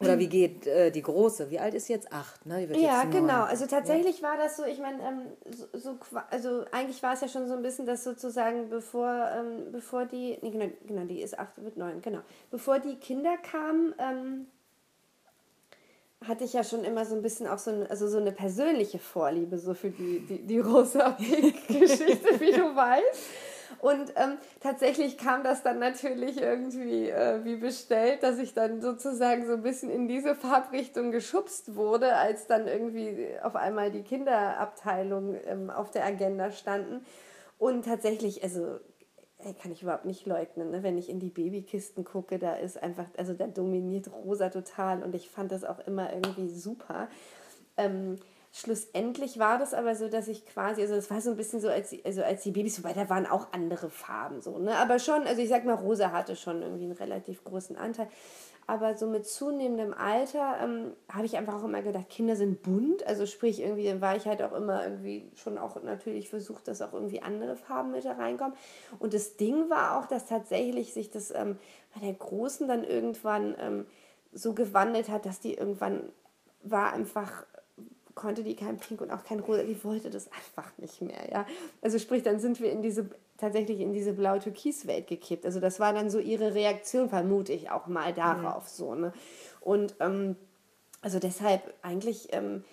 Oder 0.00 0.18
wie 0.18 0.28
geht 0.28 0.66
äh, 0.66 0.90
die 0.90 1.02
Große? 1.02 1.50
Wie 1.50 1.58
alt 1.58 1.74
ist 1.74 1.88
jetzt? 1.88 2.12
Acht, 2.12 2.46
ne? 2.46 2.66
ja, 2.76 3.04
genau. 3.04 3.42
Also 3.42 3.66
tatsächlich 3.66 4.20
ja. 4.20 4.28
war 4.28 4.36
das 4.36 4.56
so, 4.56 4.64
ich 4.64 4.78
meine, 4.78 5.02
ähm, 5.02 5.20
so, 5.52 5.66
so, 5.74 5.98
also 6.30 6.64
eigentlich 6.70 7.02
war 7.02 7.14
es 7.14 7.20
ja 7.20 7.28
schon 7.28 7.48
so 7.48 7.54
ein 7.54 7.62
bisschen, 7.62 7.84
dass 7.84 8.04
sozusagen 8.04 8.70
bevor, 8.70 9.28
ähm, 9.36 9.72
bevor 9.72 10.06
die, 10.06 10.38
nee, 10.40 10.50
genau, 10.50 10.70
genau, 10.86 11.04
die 11.04 11.20
ist 11.20 11.38
acht, 11.38 11.52
wird 11.62 11.76
neun, 11.76 12.00
genau. 12.00 12.20
Bevor 12.50 12.78
die 12.78 12.94
Kinder 12.94 13.36
kamen, 13.38 13.92
ähm, 13.98 14.46
hatte 16.26 16.44
ich 16.44 16.52
ja 16.52 16.62
schon 16.62 16.84
immer 16.84 17.04
so 17.04 17.14
ein 17.14 17.22
bisschen 17.22 17.46
auch 17.48 17.58
so, 17.58 17.70
ein, 17.70 17.86
also 17.88 18.08
so 18.08 18.18
eine 18.18 18.32
persönliche 18.32 18.98
Vorliebe 18.98 19.58
so 19.58 19.74
für 19.74 19.90
die, 19.90 20.20
die, 20.20 20.38
die 20.42 20.58
Rosa 20.60 21.10
Pink-Geschichte, 21.10 22.40
wie 22.40 22.52
du 22.52 22.74
weißt. 22.74 23.47
Und 23.80 24.12
ähm, 24.16 24.38
tatsächlich 24.60 25.18
kam 25.18 25.44
das 25.44 25.62
dann 25.62 25.78
natürlich 25.78 26.40
irgendwie 26.40 27.08
äh, 27.10 27.44
wie 27.44 27.56
bestellt, 27.56 28.22
dass 28.22 28.38
ich 28.38 28.54
dann 28.54 28.80
sozusagen 28.80 29.46
so 29.46 29.54
ein 29.54 29.62
bisschen 29.62 29.90
in 29.90 30.08
diese 30.08 30.34
Farbrichtung 30.34 31.10
geschubst 31.10 31.74
wurde, 31.74 32.14
als 32.14 32.46
dann 32.46 32.66
irgendwie 32.66 33.28
auf 33.42 33.56
einmal 33.56 33.90
die 33.90 34.02
Kinderabteilung 34.02 35.36
ähm, 35.46 35.70
auf 35.70 35.90
der 35.90 36.04
Agenda 36.04 36.50
standen. 36.50 37.04
Und 37.58 37.84
tatsächlich, 37.84 38.42
also 38.42 38.78
ey, 39.38 39.54
kann 39.54 39.72
ich 39.72 39.82
überhaupt 39.82 40.04
nicht 40.04 40.26
leugnen, 40.26 40.70
ne? 40.70 40.82
wenn 40.82 40.98
ich 40.98 41.08
in 41.08 41.20
die 41.20 41.30
Babykisten 41.30 42.04
gucke, 42.04 42.38
da 42.38 42.54
ist 42.54 42.82
einfach, 42.82 43.06
also 43.16 43.34
da 43.34 43.46
dominiert 43.46 44.10
rosa 44.12 44.48
total 44.48 45.02
und 45.02 45.14
ich 45.14 45.30
fand 45.30 45.52
das 45.52 45.64
auch 45.64 45.78
immer 45.80 46.12
irgendwie 46.12 46.48
super. 46.48 47.08
Ähm, 47.76 48.16
schlussendlich 48.52 49.38
war 49.38 49.58
das 49.58 49.74
aber 49.74 49.94
so, 49.94 50.08
dass 50.08 50.28
ich 50.28 50.46
quasi, 50.46 50.82
also 50.82 50.94
das 50.94 51.10
war 51.10 51.20
so 51.20 51.30
ein 51.30 51.36
bisschen 51.36 51.60
so, 51.60 51.68
als, 51.68 51.94
also 52.04 52.22
als 52.22 52.42
die 52.42 52.50
Babys, 52.50 52.78
wobei 52.82 52.92
da 52.92 53.08
waren 53.08 53.26
auch 53.26 53.48
andere 53.52 53.90
Farben 53.90 54.40
so, 54.40 54.58
ne? 54.58 54.76
Aber 54.76 54.98
schon, 54.98 55.26
also 55.26 55.40
ich 55.40 55.48
sag 55.48 55.64
mal, 55.64 55.74
rosa 55.74 56.12
hatte 56.12 56.36
schon 56.36 56.62
irgendwie 56.62 56.84
einen 56.84 56.92
relativ 56.92 57.44
großen 57.44 57.76
Anteil. 57.76 58.08
Aber 58.70 58.94
so 58.98 59.06
mit 59.06 59.26
zunehmendem 59.26 59.94
Alter 59.94 60.58
ähm, 60.62 60.92
habe 61.10 61.24
ich 61.24 61.38
einfach 61.38 61.54
auch 61.54 61.64
immer 61.64 61.80
gedacht, 61.80 62.10
Kinder 62.10 62.36
sind 62.36 62.60
bunt. 62.62 63.06
Also 63.06 63.24
sprich, 63.24 63.62
irgendwie, 63.62 63.86
dann 63.86 64.02
war 64.02 64.14
ich 64.14 64.26
halt 64.26 64.42
auch 64.42 64.52
immer 64.52 64.84
irgendwie 64.84 65.30
schon 65.36 65.56
auch 65.56 65.82
natürlich 65.82 66.28
versucht, 66.28 66.68
dass 66.68 66.82
auch 66.82 66.92
irgendwie 66.92 67.22
andere 67.22 67.56
Farben 67.56 67.92
mit 67.92 68.04
da 68.04 68.12
reinkommen. 68.12 68.52
Und 68.98 69.14
das 69.14 69.38
Ding 69.38 69.70
war 69.70 69.98
auch, 69.98 70.04
dass 70.04 70.26
tatsächlich 70.26 70.92
sich 70.92 71.10
das 71.10 71.30
ähm, 71.30 71.58
bei 71.94 72.00
der 72.00 72.12
Großen 72.12 72.68
dann 72.68 72.84
irgendwann 72.84 73.56
ähm, 73.58 73.86
so 74.34 74.52
gewandelt 74.52 75.08
hat, 75.08 75.24
dass 75.24 75.40
die 75.40 75.54
irgendwann 75.54 76.12
war 76.62 76.92
einfach 76.92 77.46
konnte 78.18 78.42
die 78.42 78.54
kein 78.54 78.76
Pink 78.76 79.00
und 79.00 79.10
auch 79.10 79.24
kein 79.24 79.40
Rosa, 79.40 79.62
die 79.62 79.82
wollte 79.84 80.10
das 80.10 80.30
einfach 80.32 80.70
nicht 80.76 81.00
mehr, 81.00 81.30
ja. 81.30 81.46
Also 81.80 81.98
sprich, 81.98 82.22
dann 82.22 82.38
sind 82.38 82.60
wir 82.60 82.70
in 82.70 82.82
diese 82.82 83.08
tatsächlich 83.38 83.80
in 83.80 83.92
diese 83.92 84.12
blau-türkis-Welt 84.12 85.06
gekippt. 85.06 85.46
Also 85.46 85.60
das 85.60 85.80
war 85.80 85.94
dann 85.94 86.10
so 86.10 86.18
ihre 86.18 86.54
Reaktion, 86.54 87.08
vermute 87.08 87.52
ich 87.52 87.70
auch 87.70 87.86
mal 87.86 88.12
darauf 88.12 88.64
mhm. 88.64 88.68
so. 88.68 88.94
Ne? 88.94 89.12
Und 89.60 89.94
ähm, 90.00 90.36
also 91.00 91.18
deshalb 91.18 91.72
eigentlich 91.82 92.28
ähm, 92.32 92.64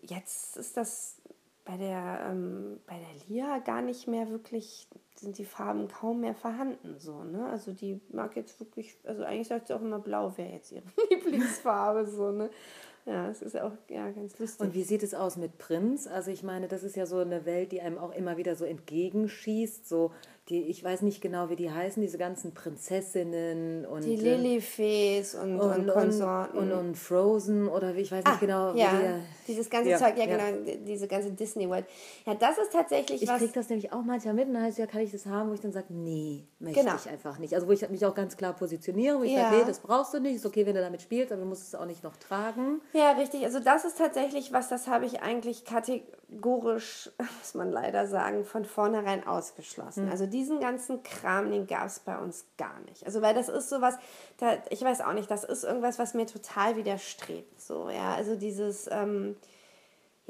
jetzt 0.00 0.56
ist 0.56 0.76
das 0.76 1.16
bei 1.64 1.76
der 1.76 2.26
ähm, 2.30 2.80
bei 2.86 2.94
der 2.94 3.28
Lia 3.28 3.58
gar 3.58 3.82
nicht 3.82 4.08
mehr 4.08 4.30
wirklich 4.30 4.88
sind 5.14 5.36
die 5.36 5.44
Farben 5.44 5.88
kaum 5.88 6.20
mehr 6.20 6.34
vorhanden 6.34 6.98
so 6.98 7.22
ne 7.22 7.46
also 7.50 7.72
die 7.72 8.00
mag 8.10 8.36
jetzt 8.36 8.58
wirklich 8.58 8.96
also 9.04 9.22
eigentlich 9.22 9.48
sagt 9.48 9.68
sie 9.68 9.74
auch 9.74 9.82
immer 9.82 9.98
blau 9.98 10.36
wäre 10.38 10.50
jetzt 10.50 10.72
ihre 10.72 10.84
Lieblingsfarbe 11.10 12.06
so 12.06 12.32
ne 12.32 12.50
ja, 13.06 13.28
es 13.28 13.42
ist 13.42 13.58
auch 13.58 13.72
ja, 13.88 14.10
ganz 14.10 14.38
lustig. 14.38 14.60
Und 14.60 14.74
wie 14.74 14.82
sieht 14.82 15.02
es 15.02 15.14
aus 15.14 15.36
mit 15.36 15.58
Prinz? 15.58 16.06
Also 16.06 16.30
ich 16.30 16.42
meine, 16.42 16.68
das 16.68 16.82
ist 16.82 16.96
ja 16.96 17.06
so 17.06 17.18
eine 17.18 17.44
Welt, 17.46 17.72
die 17.72 17.80
einem 17.80 17.98
auch 17.98 18.14
immer 18.14 18.36
wieder 18.36 18.56
so 18.56 18.64
entgegenschießt. 18.64 19.88
So 19.88 20.12
die, 20.50 20.64
ich 20.64 20.82
weiß 20.82 21.02
nicht 21.02 21.20
genau, 21.20 21.48
wie 21.48 21.56
die 21.56 21.70
heißen, 21.70 22.02
diese 22.02 22.18
ganzen 22.18 22.52
Prinzessinnen 22.52 23.86
und. 23.86 24.04
Die 24.04 24.14
äh, 24.14 24.36
Lilifees 24.36 25.34
und, 25.36 25.60
und, 25.60 25.88
und 25.88 25.88
Konsorten. 25.88 26.58
Und, 26.58 26.72
und, 26.72 26.98
Frozen 26.98 27.68
oder 27.68 27.94
wie, 27.94 28.00
ich 28.00 28.10
weiß 28.10 28.24
nicht 28.24 28.34
ah, 28.34 28.38
genau. 28.40 28.74
Ja, 28.74 28.90
die, 28.90 29.52
dieses 29.52 29.70
ganze 29.70 29.90
ja, 29.90 29.98
Zeug, 29.98 30.16
ja, 30.16 30.26
ja, 30.26 30.50
genau, 30.50 30.70
diese 30.86 31.06
ganze 31.06 31.30
Disney 31.30 31.68
World. 31.68 31.86
Ja, 32.26 32.34
das 32.34 32.58
ist 32.58 32.72
tatsächlich 32.72 33.22
ich 33.22 33.28
was. 33.28 33.36
Ich 33.36 33.48
kriege 33.48 33.60
das 33.60 33.68
nämlich 33.68 33.92
auch 33.92 34.02
manchmal 34.02 34.34
mit 34.34 34.48
und 34.48 34.54
dann 34.54 34.64
heißt 34.64 34.78
ja, 34.78 34.86
kann 34.86 35.00
ich 35.00 35.12
das 35.12 35.26
haben, 35.26 35.50
wo 35.50 35.54
ich 35.54 35.60
dann 35.60 35.72
sage, 35.72 35.86
nee, 35.90 36.44
möchte 36.58 36.80
genau. 36.80 36.96
ich 36.96 37.08
einfach 37.08 37.38
nicht. 37.38 37.54
Also 37.54 37.68
wo 37.68 37.72
ich 37.72 37.88
mich 37.88 38.04
auch 38.04 38.14
ganz 38.14 38.36
klar 38.36 38.52
positioniere, 38.52 39.18
wo 39.18 39.22
ich 39.22 39.34
sage, 39.34 39.56
nee, 39.56 39.64
das 39.64 39.78
brauchst 39.78 40.12
du 40.14 40.20
nicht, 40.20 40.36
ist 40.36 40.46
okay, 40.46 40.66
wenn 40.66 40.74
du 40.74 40.80
damit 40.80 41.02
spielst, 41.02 41.32
aber 41.32 41.42
du 41.42 41.48
musst 41.48 41.68
es 41.68 41.74
auch 41.74 41.86
nicht 41.86 42.02
noch 42.02 42.16
tragen. 42.16 42.80
Ja, 42.92 43.12
richtig. 43.12 43.44
Also 43.44 43.60
das 43.60 43.84
ist 43.84 43.98
tatsächlich 43.98 44.52
was, 44.52 44.68
das 44.68 44.88
habe 44.88 45.06
ich 45.06 45.22
eigentlich 45.22 45.64
kategorisch, 45.64 47.10
muss 47.40 47.54
man 47.54 47.70
leider 47.70 48.06
sagen, 48.06 48.44
von 48.44 48.64
vornherein 48.64 49.26
ausgeschlossen. 49.26 50.06
Mhm. 50.06 50.10
Also 50.10 50.26
diesen 50.40 50.58
ganzen 50.58 51.02
Kram, 51.02 51.50
den 51.50 51.66
gab 51.66 51.86
es 51.86 52.00
bei 52.00 52.16
uns 52.16 52.46
gar 52.56 52.80
nicht. 52.88 53.04
Also 53.04 53.20
weil 53.20 53.34
das 53.34 53.50
ist 53.50 53.68
sowas, 53.68 53.96
da, 54.38 54.56
ich 54.70 54.80
weiß 54.80 55.02
auch 55.02 55.12
nicht, 55.12 55.30
das 55.30 55.44
ist 55.44 55.64
irgendwas, 55.64 55.98
was 55.98 56.14
mir 56.14 56.26
total 56.26 56.76
widerstrebt. 56.76 57.60
So, 57.60 57.90
ja, 57.90 58.14
also 58.14 58.36
dieses, 58.36 58.88
ähm, 58.90 59.36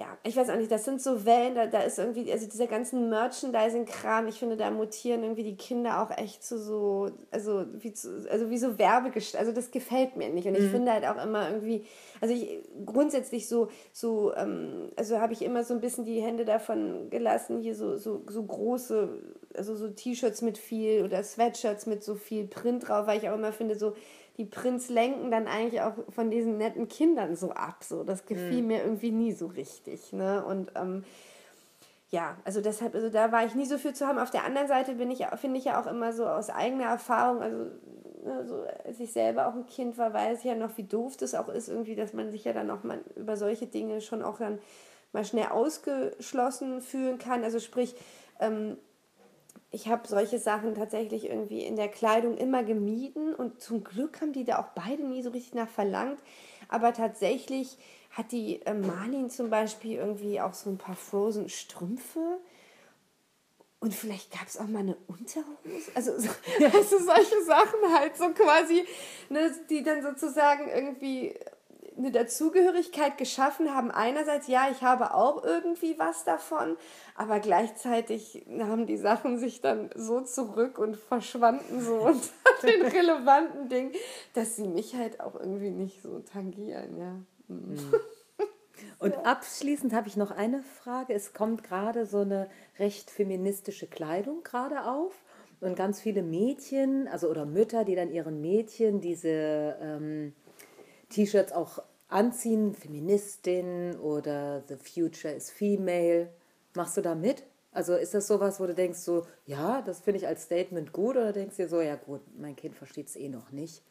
ja, 0.01 0.17
ich 0.23 0.35
weiß 0.35 0.49
auch 0.49 0.57
nicht, 0.57 0.73
das 0.73 0.87
sind 0.87 1.03
so 1.03 1.27
Wellen, 1.27 1.55
da, 1.55 1.67
da 1.67 1.83
ist 1.83 1.99
irgendwie, 1.99 2.33
also 2.33 2.49
dieser 2.49 2.67
ganzen 2.67 3.11
Merchandising-Kram, 3.11 4.29
ich 4.29 4.39
finde, 4.39 4.57
da 4.57 4.71
mutieren 4.71 5.23
irgendwie 5.23 5.43
die 5.43 5.57
Kinder 5.57 6.03
auch 6.03 6.17
echt 6.17 6.43
zu 6.43 6.59
so, 6.59 7.11
also 7.31 7.67
wie, 7.75 7.93
zu, 7.93 8.27
also 8.31 8.49
wie 8.49 8.57
so 8.57 8.79
Werbegest 8.79 9.37
also 9.37 9.53
das 9.53 9.71
gefällt 9.71 10.17
mir 10.17 10.31
nicht. 10.31 10.49
Und 10.49 10.55
ich 10.55 10.63
mhm. 10.63 10.71
finde 10.71 10.93
halt 10.93 11.05
auch 11.05 11.23
immer 11.23 11.51
irgendwie, 11.51 11.85
also 12.23 12.33
ich 12.33 12.61
grundsätzlich 12.87 13.47
so, 13.47 13.69
so, 13.93 14.35
ähm, 14.37 14.91
also 14.97 15.21
habe 15.21 15.35
ich 15.35 15.43
immer 15.43 15.65
so 15.65 15.75
ein 15.75 15.83
bisschen 15.83 16.07
die 16.07 16.23
Hände 16.23 16.47
davon 16.47 17.11
gelassen, 17.11 17.61
hier 17.61 17.75
so, 17.75 17.99
so, 17.99 18.23
so 18.27 18.43
große, 18.43 19.11
also 19.55 19.77
so 19.77 19.89
T-Shirts 19.89 20.41
mit 20.41 20.57
viel 20.57 21.05
oder 21.05 21.23
Sweatshirts 21.23 21.85
mit 21.85 22.03
so 22.03 22.15
viel 22.15 22.47
Print 22.47 22.89
drauf, 22.89 23.07
weil 23.07 23.19
ich 23.19 23.29
auch 23.29 23.35
immer 23.35 23.53
finde, 23.53 23.79
so, 23.79 23.93
die 24.41 24.47
Prinz 24.47 24.89
lenken 24.89 25.31
dann 25.31 25.47
eigentlich 25.47 25.83
auch 25.83 25.93
von 26.09 26.31
diesen 26.31 26.57
netten 26.57 26.89
Kindern 26.89 27.37
so 27.37 27.51
ab. 27.51 27.85
So. 27.85 28.05
Das 28.05 28.25
gefiel 28.25 28.63
mhm. 28.63 28.69
mir 28.69 28.83
irgendwie 28.83 29.11
nie 29.11 29.33
so 29.33 29.47
richtig. 29.49 30.15
Ne? 30.15 30.43
Und 30.43 30.73
ähm, 30.77 31.05
ja, 32.09 32.39
also 32.47 32.63
deshalb, 32.63 32.95
also 32.95 33.11
da 33.11 33.33
war 33.33 33.45
ich 33.45 33.55
nie 33.55 33.67
so 33.67 33.77
viel 33.77 33.93
zu 33.93 34.07
haben. 34.07 34.19
Auf 34.19 34.31
der 34.31 34.45
anderen 34.45 34.67
Seite 34.67 34.95
bin 34.95 35.11
ich, 35.11 35.27
finde 35.37 35.59
ich 35.59 35.67
ja 35.67 35.79
auch 35.79 35.87
immer 35.87 36.15
so 36.15 36.25
aus 36.27 36.49
eigener 36.49 36.87
Erfahrung, 36.87 37.43
also 37.43 37.65
ne, 38.25 38.47
so, 38.49 38.65
als 38.87 38.99
ich 38.99 39.13
selber 39.13 39.47
auch 39.47 39.55
ein 39.55 39.67
Kind 39.67 39.99
war, 39.99 40.15
weiß 40.15 40.39
ich 40.39 40.45
ja 40.47 40.55
noch, 40.55 40.79
wie 40.79 40.85
doof 40.85 41.19
das 41.19 41.35
auch 41.35 41.51
ist, 41.51 41.69
irgendwie, 41.69 41.95
dass 41.95 42.15
man 42.15 42.31
sich 42.31 42.45
ja 42.45 42.55
dann 42.55 42.71
auch 42.71 42.83
mal 42.83 43.01
über 43.17 43.37
solche 43.37 43.67
Dinge 43.67 44.01
schon 44.01 44.23
auch 44.23 44.39
dann 44.39 44.59
mal 45.13 45.27
schnell 45.27 45.49
ausgeschlossen 45.49 46.81
fühlen 46.81 47.19
kann. 47.19 47.45
Also 47.45 47.61
sprich, 47.61 47.95
ähm, 48.41 48.79
ich 49.73 49.89
habe 49.89 50.07
solche 50.09 50.39
Sachen 50.39 50.75
tatsächlich 50.75 51.29
irgendwie 51.29 51.65
in 51.65 51.77
der 51.77 51.89
Kleidung 51.89 52.37
immer 52.37 52.65
gemieden 52.65 53.35
und 53.35 53.61
zum 53.61 53.85
Glück 53.85 54.21
haben 54.21 54.33
die 54.33 54.45
da 54.45 54.59
auch 54.59 54.69
beide 54.75 55.05
nie 55.05 55.23
so 55.23 55.31
richtig 55.31 55.55
nach 55.55 55.69
verlangt. 55.69 56.19
Aber 56.69 56.93
tatsächlich 56.93 57.79
hat 58.11 58.33
die 58.33 58.63
äh, 58.67 58.75
Marlin 58.75 59.31
zum 59.31 59.51
Beispiel 59.51 59.97
irgendwie 59.97 60.41
auch 60.41 60.55
so 60.55 60.71
ein 60.71 60.79
paar 60.79 60.97
Frozen 60.97 61.49
Strümpfe. 61.49 62.39
Und 63.79 63.95
vielleicht 63.95 64.33
gab 64.33 64.47
es 64.47 64.59
auch 64.59 64.67
mal 64.67 64.81
eine 64.81 64.97
Unterhose. 65.07 65.91
Also, 65.95 66.19
so, 66.19 66.29
also 66.75 66.99
solche 66.99 67.43
Sachen 67.45 67.95
halt 67.95 68.17
so 68.17 68.29
quasi, 68.31 68.85
ne, 69.29 69.53
die 69.71 69.83
dann 69.83 70.03
sozusagen 70.03 70.69
irgendwie 70.69 71.35
eine 71.97 72.11
Dazugehörigkeit 72.11 73.19
geschaffen 73.19 73.75
haben. 73.75 73.91
Einerseits, 73.91 74.47
ja, 74.47 74.69
ich 74.71 74.83
habe 74.83 75.15
auch 75.15 75.45
irgendwie 75.45 75.99
was 75.99 76.25
davon, 76.25 76.77
aber 77.15 77.41
gleichzeitig 77.41 78.47
haben 78.61 78.87
die 78.87 78.97
Sachen 78.97 79.39
sich 79.39 79.61
dann 79.61 79.91
so 79.95 80.21
zurück 80.21 80.79
und 80.79 80.97
verschwanden 80.97 81.81
so 81.81 81.95
unter 82.01 82.29
den 82.63 82.83
relevanten 82.83 83.69
Dingen, 83.69 83.93
dass 84.35 84.57
sie 84.57 84.69
mich 84.69 84.95
halt 84.95 85.21
auch 85.21 85.35
irgendwie 85.35 85.71
nicht 85.71 86.03
so 86.03 86.21
tangieren, 86.21 86.97
ja. 86.97 87.15
Mhm. 87.49 87.79
Und 88.99 89.15
abschließend 89.27 89.93
habe 89.93 90.09
ich 90.09 90.17
noch 90.17 90.31
eine 90.31 90.63
Frage. 90.63 91.15
Es 91.15 91.33
kommt 91.33 91.65
gerade 91.65 92.07
so 92.07 92.19
eine 92.19 92.49
recht 92.79 93.11
feministische 93.11 93.87
Kleidung 93.87 94.43
gerade 94.43 94.85
auf. 94.85 95.15
Und 95.61 95.77
ganz 95.77 96.01
viele 96.01 96.23
Mädchen, 96.23 97.07
also 97.09 97.29
oder 97.29 97.45
Mütter, 97.45 97.85
die 97.85 97.95
dann 97.95 98.11
ihren 98.11 98.41
Mädchen 98.41 99.01
diese 99.01 99.77
ähm, 99.81 100.35
T-Shirts 101.11 101.53
auch 101.53 101.83
anziehen, 102.09 102.75
Feministin 102.75 103.97
oder 104.01 104.63
The 104.69 104.77
Future 104.77 105.35
is 105.35 105.51
Female. 105.51 106.31
Machst 106.75 106.97
du 106.97 107.03
da 107.03 107.15
mit? 107.15 107.45
Also 107.73 107.95
ist 107.95 108.15
das 108.15 108.27
sowas, 108.27 108.59
wo 108.59 108.67
du 108.67 108.75
denkst 108.75 108.99
so, 108.99 109.27
ja, 109.47 109.81
das 109.83 110.01
finde 110.01 110.19
ich 110.19 110.27
als 110.27 110.43
Statement 110.43 110.93
gut 110.93 111.17
oder 111.17 111.33
denkst 111.33 111.57
du 111.57 111.63
dir 111.63 111.69
so, 111.69 111.81
ja 111.81 111.97
gut, 111.97 112.21
mein 112.37 112.57
Kind 112.57 112.75
versteht 112.75 113.09
es 113.09 113.17
eh 113.17 113.29
noch 113.29 113.53
nicht? 113.53 113.83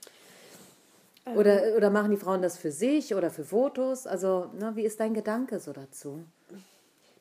Ähm. 1.25 1.37
Oder, 1.37 1.75
oder 1.77 1.89
machen 1.89 2.11
die 2.11 2.17
Frauen 2.17 2.41
das 2.41 2.57
für 2.57 2.71
sich 2.71 3.15
oder 3.15 3.29
für 3.29 3.45
Fotos? 3.45 4.05
Also, 4.05 4.49
na, 4.57 4.75
wie 4.75 4.83
ist 4.83 4.99
dein 4.99 5.13
Gedanke 5.13 5.59
so 5.59 5.71
dazu? 5.71 6.25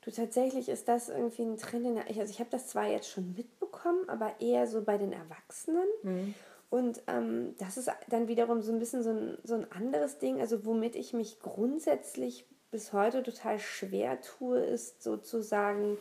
Du, 0.03 0.11
tatsächlich 0.11 0.69
ist 0.69 0.89
das 0.89 1.09
irgendwie 1.09 1.43
ein 1.43 1.57
Trend. 1.59 1.87
In 1.87 1.95
der, 1.95 2.07
also 2.09 2.23
ich 2.23 2.41
habe 2.41 2.51
das 2.51 2.69
zwar 2.69 2.89
jetzt 2.89 3.09
schon 3.09 3.35
mitbekommen, 3.35 4.09
aber 4.09 4.33
eher 4.41 4.67
so 4.67 4.83
bei 4.83 4.97
den 4.97 5.13
Erwachsenen. 5.13 5.87
Mhm. 6.03 6.35
Und 6.71 7.03
ähm, 7.07 7.55
das 7.59 7.79
ist 7.79 7.91
dann 8.09 8.29
wiederum 8.29 8.61
so 8.61 8.73
ein 8.73 8.79
bisschen 8.79 9.03
so 9.03 9.11
ein, 9.11 9.39
so 9.43 9.55
ein 9.55 9.71
anderes 9.73 10.19
Ding, 10.19 10.41
also 10.41 10.67
womit 10.67 10.97
ich 10.97 11.15
mich 11.15 11.41
grundsätzlich 11.41 12.47
bis 12.71 12.93
heute 12.93 13.23
total 13.23 13.59
schwer 13.59 14.21
tue, 14.21 14.59
ist 14.59 15.03
sozusagen, 15.03 15.97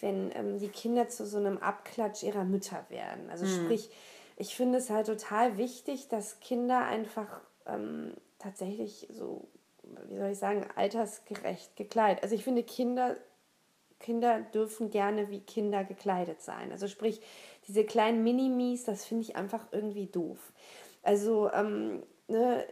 wenn 0.00 0.32
ähm, 0.34 0.58
die 0.58 0.68
Kinder 0.68 1.08
zu 1.08 1.24
so 1.24 1.38
einem 1.38 1.58
Abklatsch 1.58 2.24
ihrer 2.24 2.44
Mütter 2.44 2.84
werden. 2.88 3.30
Also 3.30 3.46
mhm. 3.46 3.64
sprich, 3.64 3.90
ich 4.36 4.56
finde 4.56 4.78
es 4.78 4.90
halt 4.90 5.06
total 5.06 5.56
wichtig, 5.58 6.08
dass 6.08 6.40
Kinder 6.40 6.84
einfach 6.84 7.40
ähm, 7.66 8.14
tatsächlich 8.40 9.06
so, 9.12 9.46
wie 10.08 10.16
soll 10.16 10.30
ich 10.30 10.38
sagen, 10.38 10.66
altersgerecht 10.74 11.76
gekleidet. 11.76 12.24
Also 12.24 12.34
ich 12.34 12.42
finde, 12.42 12.64
Kinder, 12.64 13.16
Kinder 14.02 14.40
dürfen 14.40 14.90
gerne 14.90 15.30
wie 15.30 15.40
Kinder 15.40 15.84
gekleidet 15.84 16.42
sein. 16.42 16.70
Also 16.70 16.88
sprich, 16.88 17.22
diese 17.66 17.84
kleinen 17.84 18.22
Minimis, 18.22 18.84
das 18.84 19.06
finde 19.06 19.22
ich 19.22 19.36
einfach 19.36 19.66
irgendwie 19.72 20.06
doof. 20.06 20.52
Also, 21.02 21.50
ähm, 21.52 22.02
ne, 22.28 22.64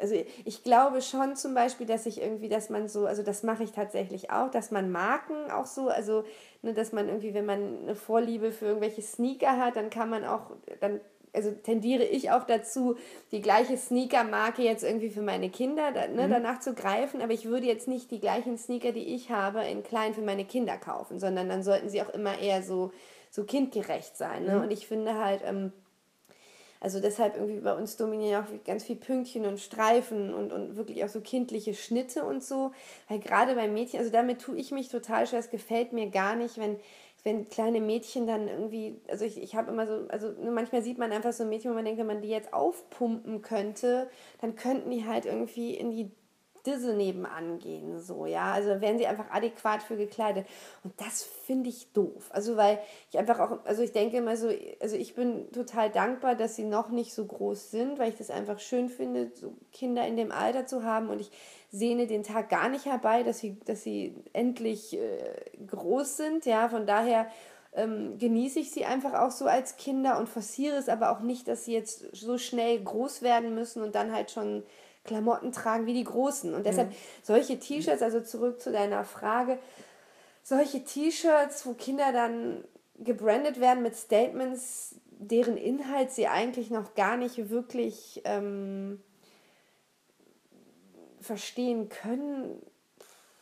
also 0.00 0.14
ich 0.44 0.62
glaube 0.64 1.00
schon 1.02 1.36
zum 1.36 1.54
Beispiel, 1.54 1.86
dass 1.86 2.06
ich 2.06 2.20
irgendwie, 2.20 2.48
dass 2.48 2.68
man 2.68 2.88
so, 2.88 3.06
also 3.06 3.22
das 3.22 3.42
mache 3.42 3.62
ich 3.62 3.72
tatsächlich 3.72 4.30
auch, 4.30 4.50
dass 4.50 4.70
man 4.70 4.90
Marken 4.90 5.50
auch 5.50 5.66
so, 5.66 5.88
also 5.88 6.24
ne, 6.62 6.74
dass 6.74 6.92
man 6.92 7.08
irgendwie, 7.08 7.34
wenn 7.34 7.46
man 7.46 7.82
eine 7.82 7.94
Vorliebe 7.94 8.52
für 8.52 8.66
irgendwelche 8.66 9.02
Sneaker 9.02 9.56
hat, 9.56 9.76
dann 9.76 9.90
kann 9.90 10.10
man 10.10 10.24
auch, 10.24 10.50
dann 10.80 11.00
also 11.34 11.50
tendiere 11.50 12.04
ich 12.04 12.30
auch 12.30 12.44
dazu, 12.44 12.96
die 13.32 13.40
gleiche 13.40 13.76
Sneaker-Marke 13.76 14.62
jetzt 14.62 14.84
irgendwie 14.84 15.10
für 15.10 15.22
meine 15.22 15.50
Kinder 15.50 15.90
ne, 15.90 16.26
mhm. 16.26 16.30
danach 16.30 16.60
zu 16.60 16.74
greifen, 16.74 17.20
aber 17.20 17.32
ich 17.32 17.46
würde 17.46 17.66
jetzt 17.66 17.88
nicht 17.88 18.10
die 18.10 18.20
gleichen 18.20 18.56
Sneaker, 18.56 18.92
die 18.92 19.14
ich 19.14 19.30
habe, 19.30 19.64
in 19.64 19.82
klein 19.82 20.14
für 20.14 20.22
meine 20.22 20.44
Kinder 20.44 20.76
kaufen, 20.76 21.18
sondern 21.18 21.48
dann 21.48 21.62
sollten 21.62 21.88
sie 21.88 22.02
auch 22.02 22.10
immer 22.10 22.38
eher 22.38 22.62
so, 22.62 22.92
so 23.30 23.44
kindgerecht 23.44 24.16
sein. 24.16 24.44
Ne? 24.44 24.56
Mhm. 24.56 24.62
Und 24.62 24.70
ich 24.70 24.86
finde 24.86 25.16
halt, 25.16 25.42
ähm, 25.44 25.72
also 26.84 27.00
deshalb 27.00 27.36
irgendwie 27.36 27.60
bei 27.60 27.72
uns 27.72 27.96
dominieren 27.96 28.44
auch 28.44 28.64
ganz 28.66 28.84
viel 28.84 28.96
Pünktchen 28.96 29.46
und 29.46 29.58
Streifen 29.58 30.34
und, 30.34 30.52
und 30.52 30.76
wirklich 30.76 31.02
auch 31.02 31.08
so 31.08 31.22
kindliche 31.22 31.72
Schnitte 31.72 32.24
und 32.24 32.44
so. 32.44 32.72
Weil 33.08 33.20
gerade 33.20 33.54
bei 33.54 33.68
Mädchen, 33.68 34.00
also 34.00 34.12
damit 34.12 34.42
tue 34.42 34.58
ich 34.58 34.70
mich 34.70 34.90
total 34.90 35.26
schwer, 35.26 35.38
es 35.38 35.48
gefällt 35.48 35.94
mir 35.94 36.10
gar 36.10 36.36
nicht, 36.36 36.58
wenn 36.58 36.76
wenn 37.24 37.48
kleine 37.48 37.80
Mädchen 37.80 38.26
dann 38.26 38.48
irgendwie, 38.48 39.00
also 39.08 39.24
ich, 39.24 39.42
ich 39.42 39.56
habe 39.56 39.70
immer 39.70 39.86
so, 39.86 40.06
also 40.08 40.32
manchmal 40.50 40.82
sieht 40.82 40.98
man 40.98 41.10
einfach 41.10 41.32
so 41.32 41.44
Mädchen, 41.44 41.70
wo 41.70 41.74
man 41.74 41.84
denkt, 41.84 41.98
wenn 41.98 42.06
man 42.06 42.20
die 42.20 42.28
jetzt 42.28 42.52
aufpumpen 42.52 43.40
könnte, 43.40 44.10
dann 44.40 44.54
könnten 44.56 44.90
die 44.90 45.06
halt 45.06 45.24
irgendwie 45.24 45.74
in 45.74 45.90
die 45.90 46.10
Disse 46.66 46.94
nebenan 46.94 47.58
gehen, 47.58 48.00
so, 48.00 48.24
ja. 48.26 48.52
Also 48.52 48.80
werden 48.80 48.98
sie 48.98 49.06
einfach 49.06 49.30
adäquat 49.30 49.82
für 49.82 49.96
gekleidet. 49.96 50.46
Und 50.82 50.94
das 50.98 51.22
finde 51.22 51.68
ich 51.68 51.92
doof. 51.92 52.30
Also, 52.30 52.56
weil 52.56 52.78
ich 53.10 53.18
einfach 53.18 53.38
auch, 53.38 53.64
also 53.64 53.82
ich 53.82 53.92
denke 53.92 54.16
immer 54.16 54.36
so, 54.36 54.50
also 54.80 54.96
ich 54.96 55.14
bin 55.14 55.50
total 55.52 55.90
dankbar, 55.90 56.34
dass 56.34 56.56
sie 56.56 56.64
noch 56.64 56.88
nicht 56.88 57.12
so 57.12 57.26
groß 57.26 57.70
sind, 57.70 57.98
weil 57.98 58.08
ich 58.08 58.16
das 58.16 58.30
einfach 58.30 58.60
schön 58.60 58.88
finde, 58.88 59.30
so 59.34 59.54
Kinder 59.72 60.06
in 60.06 60.16
dem 60.16 60.32
Alter 60.32 60.66
zu 60.66 60.84
haben. 60.84 61.10
Und 61.10 61.20
ich 61.20 61.30
sehne 61.70 62.06
den 62.06 62.22
Tag 62.22 62.48
gar 62.48 62.68
nicht 62.68 62.86
herbei, 62.86 63.22
dass 63.22 63.38
sie, 63.38 63.58
dass 63.66 63.82
sie 63.82 64.14
endlich 64.32 64.96
äh, 64.96 65.34
groß 65.66 66.16
sind, 66.16 66.46
ja. 66.46 66.68
Von 66.68 66.86
daher 66.86 67.26
ähm, 67.74 68.18
genieße 68.18 68.60
ich 68.60 68.70
sie 68.70 68.84
einfach 68.84 69.14
auch 69.14 69.32
so 69.32 69.46
als 69.46 69.76
Kinder 69.76 70.18
und 70.18 70.28
forciere 70.28 70.76
es 70.76 70.88
aber 70.88 71.10
auch 71.10 71.20
nicht, 71.20 71.48
dass 71.48 71.64
sie 71.64 71.72
jetzt 71.72 72.14
so 72.14 72.38
schnell 72.38 72.82
groß 72.82 73.22
werden 73.22 73.54
müssen 73.54 73.82
und 73.82 73.94
dann 73.94 74.12
halt 74.12 74.30
schon 74.30 74.62
Klamotten 75.04 75.52
tragen 75.52 75.86
wie 75.86 75.94
die 75.94 76.04
Großen. 76.04 76.54
Und 76.54 76.66
deshalb 76.66 76.90
mhm. 76.90 76.94
solche 77.22 77.58
T-Shirts, 77.58 78.02
also 78.02 78.20
zurück 78.20 78.60
zu 78.60 78.72
deiner 78.72 79.04
Frage, 79.04 79.58
solche 80.42 80.84
T-Shirts, 80.84 81.66
wo 81.66 81.74
Kinder 81.74 82.12
dann 82.12 82.64
gebrandet 82.98 83.60
werden 83.60 83.82
mit 83.82 83.96
Statements, 83.96 84.96
deren 85.10 85.56
Inhalt 85.56 86.10
sie 86.12 86.26
eigentlich 86.26 86.70
noch 86.70 86.94
gar 86.94 87.16
nicht 87.16 87.50
wirklich 87.50 88.22
ähm, 88.24 89.00
verstehen 91.20 91.88
können, 91.88 92.62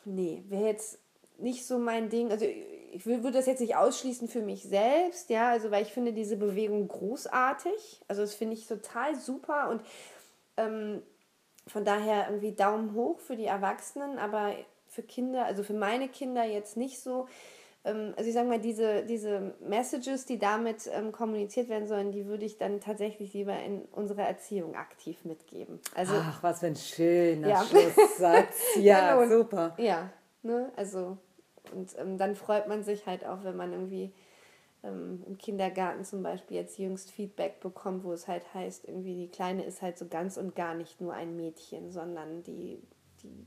nee, 0.04 0.42
wäre 0.48 0.66
jetzt 0.66 0.98
nicht 1.38 1.66
so 1.66 1.78
mein 1.78 2.08
Ding. 2.08 2.30
Also 2.30 2.46
ich 2.92 3.06
würde 3.06 3.32
das 3.32 3.46
jetzt 3.46 3.60
nicht 3.60 3.76
ausschließen 3.76 4.28
für 4.28 4.42
mich 4.42 4.62
selbst, 4.62 5.30
ja, 5.30 5.50
also 5.50 5.70
weil 5.70 5.82
ich 5.82 5.92
finde 5.92 6.12
diese 6.12 6.36
Bewegung 6.36 6.86
großartig. 6.88 8.02
Also 8.08 8.22
das 8.22 8.34
finde 8.34 8.54
ich 8.54 8.66
total 8.66 9.16
super 9.16 9.70
und 9.70 9.82
ähm, 10.56 11.02
von 11.66 11.84
daher 11.84 12.26
irgendwie 12.28 12.52
Daumen 12.52 12.94
hoch 12.94 13.18
für 13.20 13.36
die 13.36 13.46
Erwachsenen, 13.46 14.18
aber 14.18 14.52
für 14.88 15.02
Kinder, 15.02 15.46
also 15.46 15.62
für 15.62 15.74
meine 15.74 16.08
Kinder 16.08 16.44
jetzt 16.44 16.76
nicht 16.76 17.00
so. 17.00 17.26
Ähm, 17.84 18.14
also 18.16 18.28
ich 18.28 18.34
sage 18.34 18.48
mal, 18.48 18.60
diese, 18.60 19.04
diese 19.04 19.54
Messages, 19.60 20.26
die 20.26 20.38
damit 20.38 20.90
ähm, 20.92 21.12
kommuniziert 21.12 21.68
werden 21.68 21.88
sollen, 21.88 22.12
die 22.12 22.26
würde 22.26 22.44
ich 22.44 22.58
dann 22.58 22.80
tatsächlich 22.80 23.32
lieber 23.32 23.58
in 23.58 23.82
unserer 23.92 24.22
Erziehung 24.22 24.74
aktiv 24.74 25.24
mitgeben. 25.24 25.80
Also, 25.94 26.14
Ach, 26.16 26.42
was 26.42 26.60
für 26.60 26.66
ein 26.66 26.76
schöner 26.76 27.48
ja. 27.48 27.64
Schlusssatz. 27.64 28.56
Ja, 28.76 29.20
ja 29.20 29.28
super. 29.28 29.74
Ja, 29.78 30.10
ne, 30.42 30.70
also 30.76 31.16
und 31.72 31.96
ähm, 31.98 32.18
dann 32.18 32.34
freut 32.34 32.68
man 32.68 32.82
sich 32.82 33.06
halt 33.06 33.24
auch, 33.24 33.44
wenn 33.44 33.56
man 33.56 33.72
irgendwie 33.72 34.12
ähm, 34.84 35.22
im 35.26 35.38
Kindergarten 35.38 36.04
zum 36.04 36.22
Beispiel 36.22 36.56
jetzt 36.56 36.78
jüngst 36.78 37.10
Feedback 37.10 37.60
bekommt, 37.60 38.04
wo 38.04 38.12
es 38.12 38.28
halt 38.28 38.42
heißt, 38.54 38.86
irgendwie 38.86 39.14
die 39.14 39.28
Kleine 39.28 39.64
ist 39.64 39.82
halt 39.82 39.98
so 39.98 40.06
ganz 40.06 40.36
und 40.36 40.56
gar 40.56 40.74
nicht 40.74 41.00
nur 41.00 41.14
ein 41.14 41.36
Mädchen, 41.36 41.90
sondern 41.90 42.42
die, 42.42 42.78
die 43.22 43.46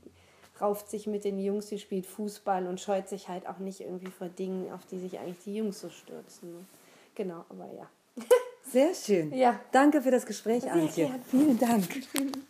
rauft 0.60 0.88
sich 0.88 1.06
mit 1.06 1.24
den 1.24 1.38
Jungs, 1.38 1.66
die 1.66 1.78
spielt 1.78 2.06
Fußball 2.06 2.66
und 2.66 2.80
scheut 2.80 3.08
sich 3.08 3.28
halt 3.28 3.46
auch 3.46 3.58
nicht 3.58 3.80
irgendwie 3.80 4.10
vor 4.10 4.28
Dingen, 4.28 4.72
auf 4.72 4.86
die 4.86 4.98
sich 4.98 5.18
eigentlich 5.18 5.44
die 5.44 5.56
Jungs 5.56 5.80
so 5.80 5.90
stürzen. 5.90 6.52
Ne? 6.52 6.64
Genau, 7.14 7.44
aber 7.50 7.68
ja. 7.76 7.88
Sehr 8.62 8.94
schön. 8.94 9.32
Ja. 9.32 9.60
Danke 9.72 10.02
für 10.02 10.10
das 10.10 10.26
Gespräch, 10.26 10.70
Antje. 10.70 11.10
Vielen 11.30 11.58
Dank. 11.58 11.88